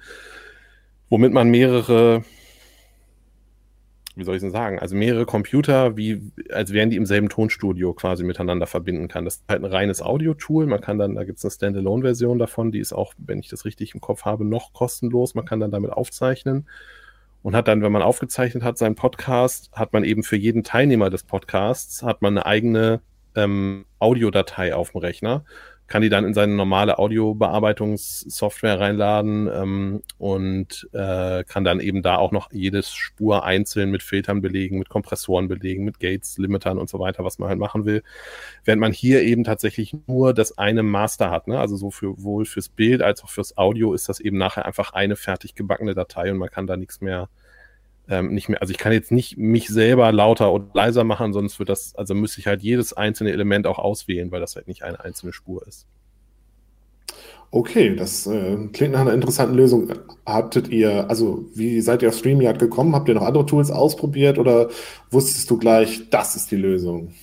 [1.09, 2.23] Womit man mehrere,
[4.15, 7.93] wie soll ich denn sagen, also mehrere Computer, wie, als wären die im selben Tonstudio
[7.93, 9.25] quasi miteinander verbinden kann.
[9.25, 10.65] Das ist halt ein reines Audio-Tool.
[10.65, 13.65] Man kann dann, da gibt es eine Standalone-Version davon, die ist auch, wenn ich das
[13.65, 15.35] richtig im Kopf habe, noch kostenlos.
[15.35, 16.67] Man kann dann damit aufzeichnen.
[17.43, 21.11] und hat dann, wenn man aufgezeichnet hat, seinen Podcast, hat man eben für jeden Teilnehmer
[21.11, 23.01] des Podcasts, hat man eine eigene
[23.35, 25.43] ähm, Audiodatei auf dem Rechner
[25.87, 32.15] kann die dann in seine normale Audiobearbeitungssoftware reinladen ähm, und äh, kann dann eben da
[32.15, 36.89] auch noch jedes Spur einzeln mit Filtern belegen, mit Kompressoren belegen, mit Gates, Limitern und
[36.89, 38.01] so weiter, was man halt machen will.
[38.63, 41.47] Während man hier eben tatsächlich nur das eine Master hat.
[41.47, 41.59] Ne?
[41.59, 42.15] Also so für
[42.45, 46.31] fürs Bild als auch fürs Audio ist das eben nachher einfach eine fertig gebackene Datei
[46.31, 47.29] und man kann da nichts mehr
[48.09, 51.59] ähm, nicht mehr, also ich kann jetzt nicht mich selber lauter und leiser machen, sonst
[51.59, 54.83] wird das, also müsste ich halt jedes einzelne Element auch auswählen, weil das halt nicht
[54.83, 55.87] eine einzelne Spur ist.
[57.51, 59.89] Okay, das äh, klingt nach einer interessanten Lösung.
[60.25, 62.93] Habtet ihr, also wie seid ihr auf StreamYard gekommen?
[62.93, 64.69] Habt ihr noch andere Tools ausprobiert oder
[65.09, 67.13] wusstest du gleich, das ist die Lösung?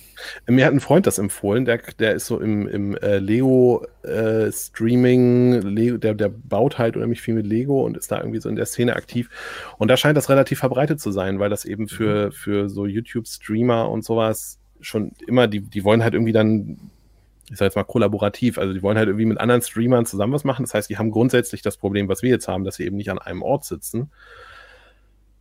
[0.47, 5.59] Mir hat ein Freund das empfohlen, der, der ist so im, im äh, Lego-Streaming, äh,
[5.59, 8.55] Lego, der, der baut halt unheimlich viel mit Lego und ist da irgendwie so in
[8.55, 9.29] der Szene aktiv.
[9.77, 12.31] Und da scheint das relativ verbreitet zu sein, weil das eben für, mhm.
[12.31, 16.91] für so YouTube-Streamer und sowas schon immer, die, die wollen halt irgendwie dann
[17.49, 20.43] ich sage jetzt mal kollaborativ, also die wollen halt irgendwie mit anderen Streamern zusammen was
[20.43, 20.63] machen.
[20.63, 23.11] Das heißt, die haben grundsätzlich das Problem, was wir jetzt haben, dass sie eben nicht
[23.11, 24.11] an einem Ort sitzen,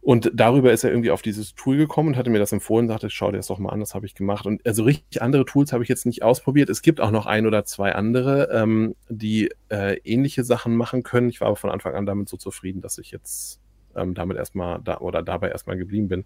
[0.04, 3.08] und darüber ist er irgendwie auf dieses Tool gekommen und hatte mir das empfohlen, sagte,
[3.08, 4.46] schau dir das doch mal an, das habe ich gemacht.
[4.46, 6.70] Und also richtig andere Tools habe ich jetzt nicht ausprobiert.
[6.70, 11.28] Es gibt auch noch ein oder zwei andere, ähm, die äh, ähnliche Sachen machen können.
[11.28, 13.60] Ich war aber von Anfang an damit so zufrieden, dass ich jetzt
[13.94, 16.24] ähm, damit erstmal da oder dabei erstmal geblieben bin.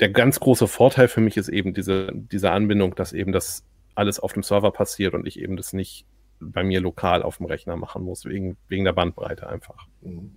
[0.00, 4.18] Der ganz große Vorteil für mich ist eben diese, diese Anbindung, dass eben das alles
[4.18, 6.06] auf dem Server passiert und ich eben das nicht
[6.40, 9.86] bei mir lokal auf dem Rechner machen muss, wegen, wegen der Bandbreite einfach.
[10.02, 10.32] Mhm.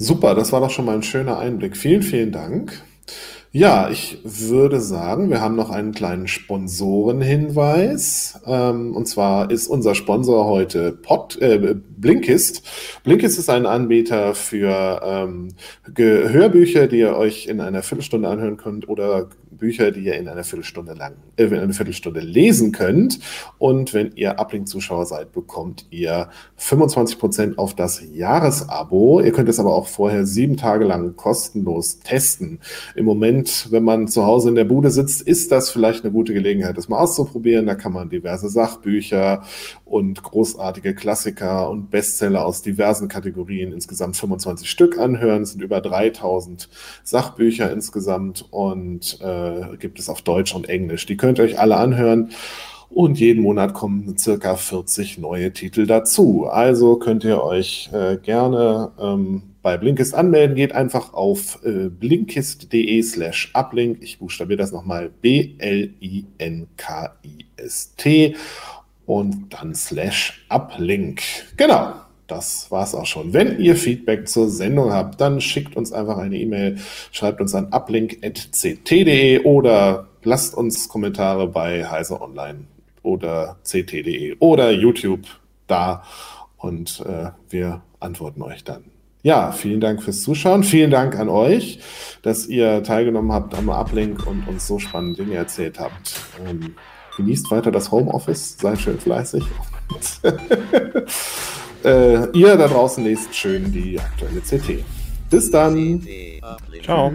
[0.00, 1.76] Super, das war doch schon mal ein schöner Einblick.
[1.76, 2.82] Vielen, vielen Dank.
[3.58, 8.38] Ja, ich würde sagen, wir haben noch einen kleinen Sponsorenhinweis.
[8.46, 12.62] Ähm, und zwar ist unser Sponsor heute Pod, äh, Blinkist.
[13.02, 15.48] Blinkist ist ein Anbieter für ähm,
[15.96, 20.44] Hörbücher, die ihr euch in einer Viertelstunde anhören könnt oder Bücher, die ihr in einer
[20.44, 23.18] Viertelstunde lang, äh, in einer Viertelstunde lesen könnt.
[23.58, 26.28] Und wenn ihr Uplink-Zuschauer seid, bekommt ihr
[26.60, 29.20] 25% auf das Jahresabo.
[29.20, 32.60] Ihr könnt es aber auch vorher sieben Tage lang kostenlos testen.
[32.94, 36.34] Im Moment, wenn man zu Hause in der Bude sitzt, ist das vielleicht eine gute
[36.34, 37.66] Gelegenheit, das mal auszuprobieren.
[37.66, 39.42] Da kann man diverse Sachbücher
[39.84, 45.42] und großartige Klassiker und Bestseller aus diversen Kategorien, insgesamt 25 Stück anhören.
[45.42, 46.68] Es sind über 3000
[47.04, 51.06] Sachbücher insgesamt und äh, gibt es auf Deutsch und Englisch.
[51.06, 52.30] Die könnt ihr euch alle anhören.
[52.90, 56.46] Und jeden Monat kommen circa 40 neue Titel dazu.
[56.46, 60.56] Also könnt ihr euch äh, gerne ähm, bei Blinkist anmelden.
[60.56, 64.02] Geht einfach auf äh, blinkist.de slash uplink.
[64.02, 65.96] Ich buchstabiere das nochmal B-L-I-N-K-I-S-T
[69.06, 71.22] und dann slash uplink.
[71.56, 71.94] Genau.
[72.28, 73.32] Das war's auch schon.
[73.32, 76.76] Wenn ihr Feedback zur Sendung habt, dann schickt uns einfach eine E-Mail,
[77.10, 82.64] schreibt uns an uplink.ct.de oder lasst uns Kommentare bei Heise Online
[83.02, 85.26] oder ct.de oder YouTube
[85.68, 86.02] da
[86.58, 88.84] und äh, wir antworten euch dann.
[89.28, 90.64] Ja, vielen Dank fürs Zuschauen.
[90.64, 91.80] Vielen Dank an euch,
[92.22, 96.14] dass ihr teilgenommen habt am Uplink und uns so spannende Dinge erzählt habt.
[96.48, 96.74] Ähm,
[97.18, 99.44] genießt weiter das Homeoffice, seid schön fleißig.
[101.84, 104.82] äh, ihr da draußen lest schön die aktuelle CT.
[105.28, 106.02] Bis dann.
[106.82, 107.12] Ciao.